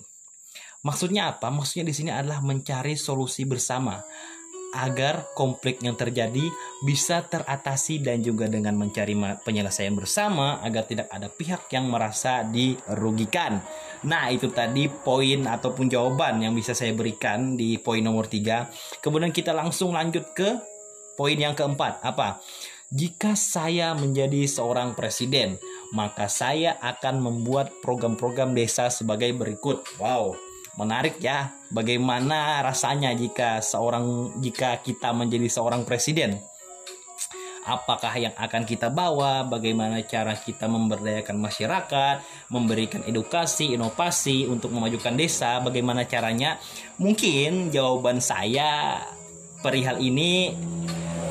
Maksudnya 0.85 1.35
apa? 1.35 1.49
Maksudnya 1.49 1.89
di 1.89 1.95
sini 1.97 2.11
adalah 2.13 2.45
mencari 2.45 2.95
solusi 2.95 3.49
bersama 3.49 3.99
agar 4.75 5.31
konflik 5.39 5.79
yang 5.87 5.95
terjadi 5.95 6.51
bisa 6.83 7.23
teratasi 7.23 8.03
dan 8.03 8.21
juga 8.21 8.51
dengan 8.51 8.75
mencari 8.75 9.15
penyelesaian 9.15 9.95
bersama 9.95 10.59
agar 10.61 10.85
tidak 10.85 11.07
ada 11.15 11.31
pihak 11.31 11.71
yang 11.71 11.87
merasa 11.87 12.43
dirugikan. 12.43 13.63
Nah, 14.05 14.29
itu 14.35 14.51
tadi 14.51 14.91
poin 14.91 15.47
ataupun 15.47 15.87
jawaban 15.87 16.43
yang 16.43 16.53
bisa 16.53 16.75
saya 16.75 16.91
berikan 16.91 17.55
di 17.55 17.79
poin 17.79 18.03
nomor 18.03 18.27
3. 18.27 19.01
Kemudian 19.01 19.31
kita 19.31 19.55
langsung 19.55 19.95
lanjut 19.95 20.35
ke 20.35 20.59
poin 21.15 21.39
yang 21.39 21.55
keempat. 21.55 22.03
Apa? 22.03 22.43
Jika 22.95 23.35
saya 23.35 23.91
menjadi 23.99 24.47
seorang 24.47 24.95
presiden, 24.95 25.59
maka 25.91 26.31
saya 26.31 26.79
akan 26.79 27.27
membuat 27.27 27.83
program-program 27.83 28.55
desa 28.55 28.87
sebagai 28.87 29.35
berikut. 29.35 29.83
Wow, 29.99 30.39
menarik 30.79 31.19
ya. 31.19 31.51
Bagaimana 31.75 32.63
rasanya 32.63 33.11
jika 33.19 33.59
seorang 33.59 34.39
jika 34.39 34.79
kita 34.79 35.11
menjadi 35.11 35.51
seorang 35.51 35.83
presiden? 35.83 36.39
Apakah 37.67 38.15
yang 38.15 38.35
akan 38.39 38.63
kita 38.63 38.95
bawa? 38.95 39.43
Bagaimana 39.43 39.99
cara 40.07 40.39
kita 40.39 40.71
memberdayakan 40.71 41.35
masyarakat 41.35 42.23
memberikan 42.47 43.03
edukasi 43.11 43.75
inovasi 43.75 44.47
untuk 44.47 44.71
memajukan 44.71 45.19
desa? 45.19 45.59
Bagaimana 45.59 46.07
caranya? 46.07 46.63
Mungkin 47.03 47.75
jawaban 47.75 48.23
saya 48.23 49.03
perihal 49.67 49.99
ini 49.99 50.55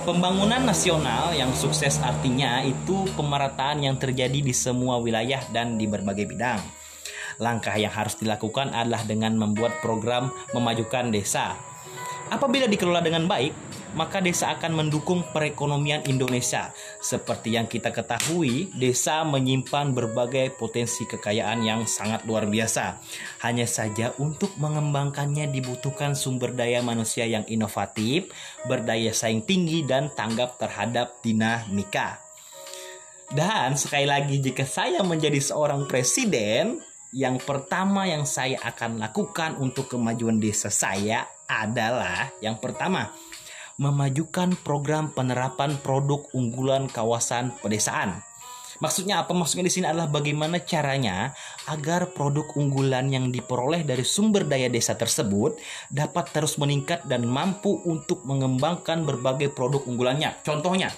Pembangunan 0.04 0.68
nasional 0.68 1.32
yang 1.32 1.56
sukses 1.56 1.96
artinya 2.04 2.60
itu 2.60 3.08
pemerataan 3.16 3.88
yang 3.88 3.96
terjadi 3.96 4.44
di 4.44 4.52
semua 4.52 5.00
wilayah 5.00 5.40
dan 5.56 5.80
di 5.80 5.88
berbagai 5.88 6.28
bidang 6.28 6.60
Langkah 7.42 7.74
yang 7.80 7.90
harus 7.90 8.20
dilakukan 8.20 8.76
adalah 8.76 9.02
dengan 9.08 9.34
membuat 9.40 9.82
program 9.82 10.30
memajukan 10.54 11.10
desa. 11.10 11.58
Apabila 12.30 12.70
dikelola 12.70 13.02
dengan 13.02 13.26
baik, 13.26 13.54
maka 13.94 14.20
desa 14.20 14.54
akan 14.58 14.86
mendukung 14.86 15.22
perekonomian 15.30 16.06
Indonesia. 16.10 16.74
Seperti 17.00 17.54
yang 17.58 17.70
kita 17.70 17.94
ketahui, 17.94 18.74
desa 18.74 19.22
menyimpan 19.26 19.94
berbagai 19.94 20.58
potensi 20.58 21.06
kekayaan 21.06 21.62
yang 21.62 21.86
sangat 21.86 22.26
luar 22.26 22.50
biasa. 22.50 22.98
Hanya 23.46 23.70
saja 23.70 24.12
untuk 24.18 24.54
mengembangkannya 24.58 25.50
dibutuhkan 25.54 26.18
sumber 26.18 26.54
daya 26.54 26.82
manusia 26.82 27.30
yang 27.30 27.46
inovatif, 27.46 28.30
berdaya 28.66 29.14
saing 29.14 29.46
tinggi 29.46 29.86
dan 29.86 30.10
tanggap 30.14 30.58
terhadap 30.58 31.22
dinamika. 31.22 32.18
Dan 33.34 33.74
sekali 33.74 34.06
lagi 34.06 34.38
jika 34.38 34.62
saya 34.62 35.02
menjadi 35.02 35.42
seorang 35.42 35.90
presiden, 35.90 36.82
yang 37.14 37.38
pertama 37.38 38.10
yang 38.10 38.26
saya 38.26 38.58
akan 38.66 38.98
lakukan 38.98 39.58
untuk 39.62 39.86
kemajuan 39.86 40.42
desa 40.42 40.74
saya 40.74 41.30
adalah 41.46 42.34
yang 42.42 42.58
pertama 42.58 43.14
memajukan 43.82 44.54
program 44.62 45.10
penerapan 45.14 45.78
produk 45.82 46.26
unggulan 46.34 46.86
kawasan 46.90 47.56
pedesaan. 47.62 48.22
Maksudnya 48.82 49.24
apa? 49.24 49.32
Maksudnya 49.32 49.70
di 49.70 49.74
sini 49.74 49.86
adalah 49.88 50.12
bagaimana 50.12 50.60
caranya 50.66 51.32
agar 51.72 52.12
produk 52.12 52.44
unggulan 52.58 53.08
yang 53.08 53.32
diperoleh 53.32 53.86
dari 53.88 54.04
sumber 54.04 54.44
daya 54.44 54.68
desa 54.68 54.98
tersebut 54.98 55.56
dapat 55.88 56.36
terus 56.36 56.60
meningkat 56.60 57.06
dan 57.08 57.24
mampu 57.24 57.80
untuk 57.88 58.28
mengembangkan 58.28 59.08
berbagai 59.08 59.56
produk 59.56 59.88
unggulannya. 59.88 60.36
Contohnya, 60.44 60.92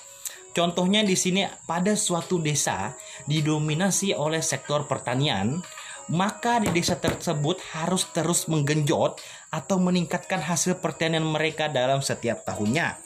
contohnya 0.56 1.06
di 1.06 1.14
sini 1.14 1.46
pada 1.68 1.94
suatu 1.94 2.42
desa 2.42 2.96
didominasi 3.30 4.18
oleh 4.18 4.42
sektor 4.42 4.90
pertanian, 4.90 5.62
maka 6.10 6.62
di 6.62 6.70
desa 6.70 6.98
tersebut 6.98 7.58
harus 7.74 8.06
terus 8.14 8.46
menggenjot 8.46 9.18
atau 9.56 9.80
meningkatkan 9.80 10.44
hasil 10.44 10.84
pertanian 10.84 11.24
mereka 11.24 11.72
dalam 11.72 12.04
setiap 12.04 12.44
tahunnya. 12.44 13.00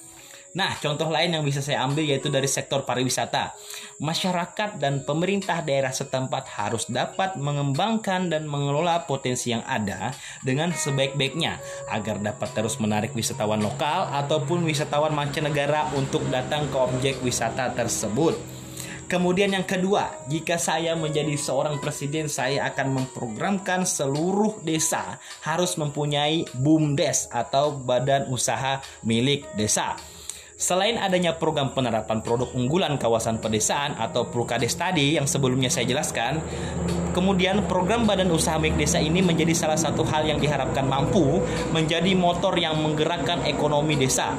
Nah, 0.50 0.74
contoh 0.82 1.14
lain 1.14 1.30
yang 1.30 1.46
bisa 1.46 1.62
saya 1.62 1.86
ambil 1.86 2.10
yaitu 2.10 2.26
dari 2.34 2.50
sektor 2.50 2.82
pariwisata. 2.82 3.54
Masyarakat 4.02 4.82
dan 4.82 5.06
pemerintah 5.06 5.62
daerah 5.62 5.94
setempat 5.94 6.50
harus 6.58 6.90
dapat 6.90 7.38
mengembangkan 7.38 8.34
dan 8.34 8.50
mengelola 8.50 9.06
potensi 9.06 9.54
yang 9.54 9.62
ada 9.70 10.10
dengan 10.42 10.74
sebaik-baiknya 10.74 11.62
agar 11.94 12.18
dapat 12.18 12.50
terus 12.58 12.82
menarik 12.82 13.14
wisatawan 13.14 13.62
lokal 13.62 14.10
ataupun 14.10 14.66
wisatawan 14.66 15.14
mancanegara 15.14 15.94
untuk 15.94 16.26
datang 16.34 16.66
ke 16.74 16.78
objek 16.82 17.22
wisata 17.22 17.70
tersebut. 17.78 18.59
Kemudian 19.10 19.50
yang 19.58 19.66
kedua, 19.66 20.14
jika 20.30 20.62
saya 20.62 20.94
menjadi 20.94 21.34
seorang 21.34 21.82
presiden, 21.82 22.30
saya 22.30 22.70
akan 22.70 22.94
memprogramkan 22.94 23.82
seluruh 23.82 24.62
desa 24.62 25.18
harus 25.42 25.82
mempunyai 25.82 26.46
BUMDes 26.54 27.34
atau 27.34 27.74
badan 27.74 28.30
usaha 28.30 28.86
milik 29.02 29.50
desa. 29.58 29.98
Selain 30.62 31.02
adanya 31.02 31.34
program 31.34 31.74
penerapan 31.74 32.22
produk 32.22 32.54
unggulan 32.54 33.02
kawasan 33.02 33.42
pedesaan 33.42 33.98
atau 33.98 34.30
Prukades 34.30 34.78
tadi 34.78 35.18
yang 35.18 35.26
sebelumnya 35.26 35.74
saya 35.74 35.90
jelaskan, 35.90 36.38
kemudian 37.18 37.66
program 37.66 38.06
badan 38.06 38.30
usaha 38.30 38.62
milik 38.62 38.78
desa 38.78 39.02
ini 39.02 39.26
menjadi 39.26 39.58
salah 39.58 39.80
satu 39.80 40.06
hal 40.06 40.30
yang 40.30 40.38
diharapkan 40.38 40.86
mampu 40.86 41.42
menjadi 41.74 42.14
motor 42.14 42.54
yang 42.62 42.78
menggerakkan 42.78 43.42
ekonomi 43.50 43.98
desa 43.98 44.38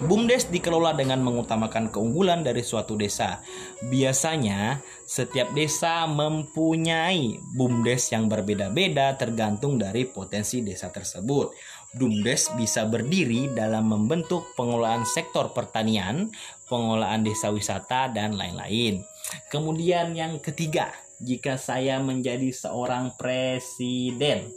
BUMDes 0.00 0.48
dikelola 0.48 0.96
dengan 0.96 1.20
mengutamakan 1.20 1.92
keunggulan 1.92 2.40
dari 2.40 2.64
suatu 2.64 2.96
desa. 2.96 3.44
Biasanya, 3.84 4.80
setiap 5.04 5.52
desa 5.52 6.08
mempunyai 6.08 7.36
BUMDes 7.52 8.08
yang 8.16 8.24
berbeda-beda 8.24 9.20
tergantung 9.20 9.76
dari 9.76 10.08
potensi 10.08 10.64
desa 10.64 10.88
tersebut. 10.88 11.52
BUMDes 12.00 12.56
bisa 12.56 12.88
berdiri 12.88 13.52
dalam 13.52 13.92
membentuk 13.92 14.56
pengelolaan 14.56 15.04
sektor 15.04 15.52
pertanian, 15.52 16.32
pengelolaan 16.72 17.20
desa 17.20 17.52
wisata, 17.52 18.08
dan 18.08 18.40
lain-lain. 18.40 19.04
Kemudian 19.52 20.16
yang 20.16 20.40
ketiga, 20.40 20.96
jika 21.20 21.60
saya 21.60 22.00
menjadi 22.00 22.48
seorang 22.48 23.12
presiden, 23.20 24.48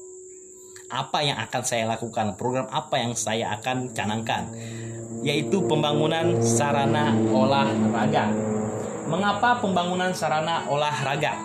apa 0.94 1.26
yang 1.26 1.42
akan 1.42 1.62
saya 1.66 1.90
lakukan, 1.90 2.38
program 2.38 2.70
apa 2.70 3.02
yang 3.02 3.18
saya 3.18 3.58
akan 3.58 3.90
canangkan 3.98 4.54
yaitu 5.24 5.64
pembangunan 5.66 6.44
sarana 6.44 7.16
olahraga. 7.32 8.30
Mengapa 9.08 9.64
pembangunan 9.64 10.12
sarana 10.12 10.68
olahraga? 10.68 11.40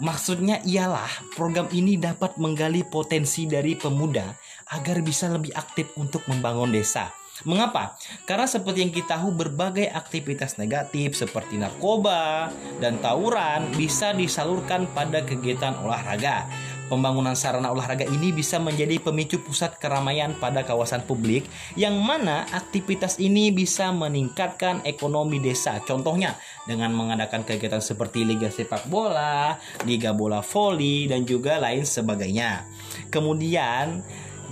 Maksudnya 0.00 0.64
ialah 0.64 1.10
program 1.36 1.68
ini 1.74 2.00
dapat 2.00 2.40
menggali 2.40 2.86
potensi 2.86 3.44
dari 3.44 3.76
pemuda 3.76 4.24
agar 4.72 5.04
bisa 5.04 5.28
lebih 5.28 5.52
aktif 5.52 5.92
untuk 6.00 6.24
membangun 6.30 6.72
desa. 6.72 7.12
Mengapa? 7.46 7.94
Karena 8.26 8.50
seperti 8.50 8.82
yang 8.82 8.90
kita 8.90 9.14
tahu 9.18 9.30
berbagai 9.30 9.86
aktivitas 9.94 10.58
negatif 10.58 11.14
seperti 11.14 11.54
narkoba 11.54 12.50
dan 12.82 12.98
tawuran 12.98 13.70
bisa 13.78 14.10
disalurkan 14.10 14.90
pada 14.90 15.22
kegiatan 15.22 15.78
olahraga. 15.78 16.50
Pembangunan 16.88 17.36
sarana 17.36 17.68
olahraga 17.68 18.08
ini 18.08 18.32
bisa 18.32 18.56
menjadi 18.56 18.96
pemicu 18.98 19.38
pusat 19.44 19.76
keramaian 19.76 20.32
pada 20.40 20.64
kawasan 20.64 21.04
publik 21.04 21.44
yang 21.76 22.00
mana 22.00 22.48
aktivitas 22.50 23.20
ini 23.20 23.52
bisa 23.52 23.92
meningkatkan 23.92 24.80
ekonomi 24.88 25.38
desa. 25.38 25.78
Contohnya 25.84 26.34
dengan 26.64 26.96
mengadakan 26.96 27.44
kegiatan 27.44 27.84
seperti 27.84 28.24
liga 28.24 28.48
sepak 28.48 28.88
bola, 28.88 29.60
liga 29.84 30.16
bola 30.16 30.40
voli 30.40 31.04
dan 31.06 31.28
juga 31.28 31.60
lain 31.60 31.84
sebagainya. 31.84 32.64
Kemudian 33.12 34.02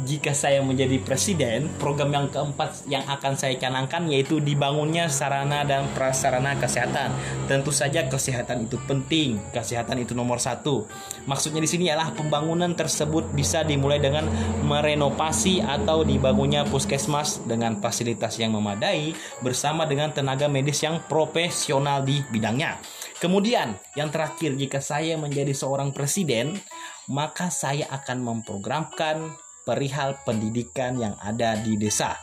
jika 0.05 0.36
saya 0.36 0.61
menjadi 0.61 1.01
presiden, 1.01 1.72
program 1.80 2.12
yang 2.12 2.26
keempat 2.28 2.84
yang 2.84 3.01
akan 3.09 3.32
saya 3.32 3.57
canangkan 3.57 4.05
yaitu 4.12 4.44
dibangunnya 4.44 5.09
sarana 5.09 5.64
dan 5.64 5.88
prasarana 5.97 6.53
kesehatan. 6.61 7.14
Tentu 7.49 7.72
saja 7.72 8.05
kesehatan 8.05 8.68
itu 8.68 8.76
penting, 8.84 9.40
kesehatan 9.57 10.05
itu 10.05 10.12
nomor 10.12 10.36
satu. 10.36 10.84
Maksudnya 11.24 11.64
di 11.64 11.70
sini 11.70 11.88
adalah 11.88 12.12
pembangunan 12.12 12.76
tersebut 12.76 13.32
bisa 13.32 13.64
dimulai 13.64 13.97
dengan 13.97 14.28
merenovasi 14.68 15.64
atau 15.64 16.05
dibangunnya 16.05 16.68
puskesmas 16.68 17.40
dengan 17.49 17.80
fasilitas 17.80 18.36
yang 18.36 18.53
memadai 18.53 19.16
bersama 19.40 19.88
dengan 19.88 20.12
tenaga 20.12 20.44
medis 20.44 20.84
yang 20.84 21.01
profesional 21.09 22.05
di 22.05 22.20
bidangnya. 22.28 22.76
Kemudian, 23.16 23.80
yang 23.97 24.12
terakhir, 24.12 24.53
jika 24.61 24.84
saya 24.84 25.16
menjadi 25.16 25.57
seorang 25.57 25.97
presiden, 25.97 26.61
maka 27.09 27.49
saya 27.49 27.88
akan 27.88 28.18
memprogramkan 28.20 29.45
perihal 29.67 30.14
pendidikan 30.23 30.95
yang 30.97 31.19
ada 31.19 31.59
di 31.59 31.75
desa. 31.75 32.14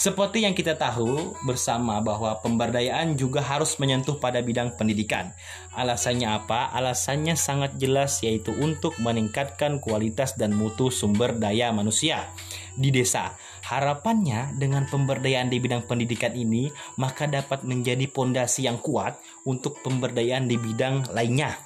Seperti 0.00 0.48
yang 0.48 0.56
kita 0.56 0.80
tahu 0.80 1.36
bersama 1.44 2.00
bahwa 2.00 2.32
pemberdayaan 2.40 3.20
juga 3.20 3.44
harus 3.44 3.76
menyentuh 3.76 4.16
pada 4.16 4.40
bidang 4.40 4.72
pendidikan. 4.72 5.36
Alasannya 5.76 6.40
apa? 6.40 6.72
Alasannya 6.72 7.36
sangat 7.36 7.76
jelas 7.76 8.24
yaitu 8.24 8.48
untuk 8.64 8.96
meningkatkan 8.96 9.76
kualitas 9.76 10.40
dan 10.40 10.56
mutu 10.56 10.88
sumber 10.88 11.36
daya 11.36 11.68
manusia 11.68 12.32
di 12.80 12.88
desa. 12.88 13.36
Harapannya 13.68 14.56
dengan 14.56 14.88
pemberdayaan 14.88 15.52
di 15.52 15.60
bidang 15.60 15.84
pendidikan 15.84 16.32
ini 16.32 16.72
maka 16.96 17.28
dapat 17.28 17.60
menjadi 17.68 18.08
pondasi 18.08 18.64
yang 18.64 18.80
kuat 18.80 19.20
untuk 19.44 19.84
pemberdayaan 19.84 20.48
di 20.48 20.56
bidang 20.56 21.12
lainnya. 21.12 21.60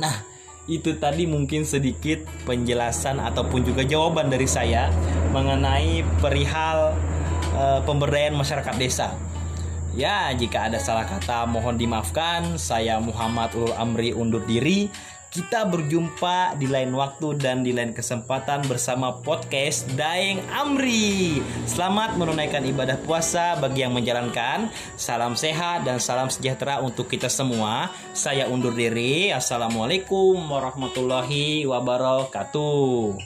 Nah, 0.00 0.33
itu 0.64 0.96
tadi 0.96 1.28
mungkin 1.28 1.68
sedikit 1.68 2.24
penjelasan 2.48 3.20
ataupun 3.20 3.68
juga 3.68 3.84
jawaban 3.84 4.32
dari 4.32 4.48
saya 4.48 4.88
mengenai 5.32 6.00
perihal 6.24 6.96
uh, 7.52 7.80
pemberdayaan 7.84 8.36
masyarakat 8.36 8.74
desa. 8.80 9.12
Ya, 9.94 10.34
jika 10.34 10.66
ada 10.66 10.82
salah 10.82 11.06
kata 11.06 11.46
mohon 11.46 11.78
dimaafkan. 11.78 12.58
Saya 12.58 12.98
Muhammad 12.98 13.54
Ulul 13.54 13.76
Amri 13.78 14.10
undur 14.10 14.42
diri. 14.42 14.90
Kita 15.34 15.66
berjumpa 15.66 16.54
di 16.62 16.70
lain 16.70 16.94
waktu 16.94 17.34
dan 17.42 17.66
di 17.66 17.74
lain 17.74 17.90
kesempatan 17.90 18.70
bersama 18.70 19.18
podcast 19.18 19.82
Daeng 19.98 20.38
Amri. 20.46 21.42
Selamat 21.66 22.14
menunaikan 22.14 22.62
ibadah 22.62 22.94
puasa 23.02 23.58
bagi 23.58 23.82
yang 23.82 23.98
menjalankan. 23.98 24.70
Salam 24.94 25.34
sehat 25.34 25.82
dan 25.82 25.98
salam 25.98 26.30
sejahtera 26.30 26.78
untuk 26.86 27.10
kita 27.10 27.26
semua. 27.26 27.90
Saya 28.14 28.46
undur 28.46 28.78
diri. 28.78 29.34
Assalamualaikum 29.34 30.38
warahmatullahi 30.38 31.66
wabarakatuh. 31.66 33.18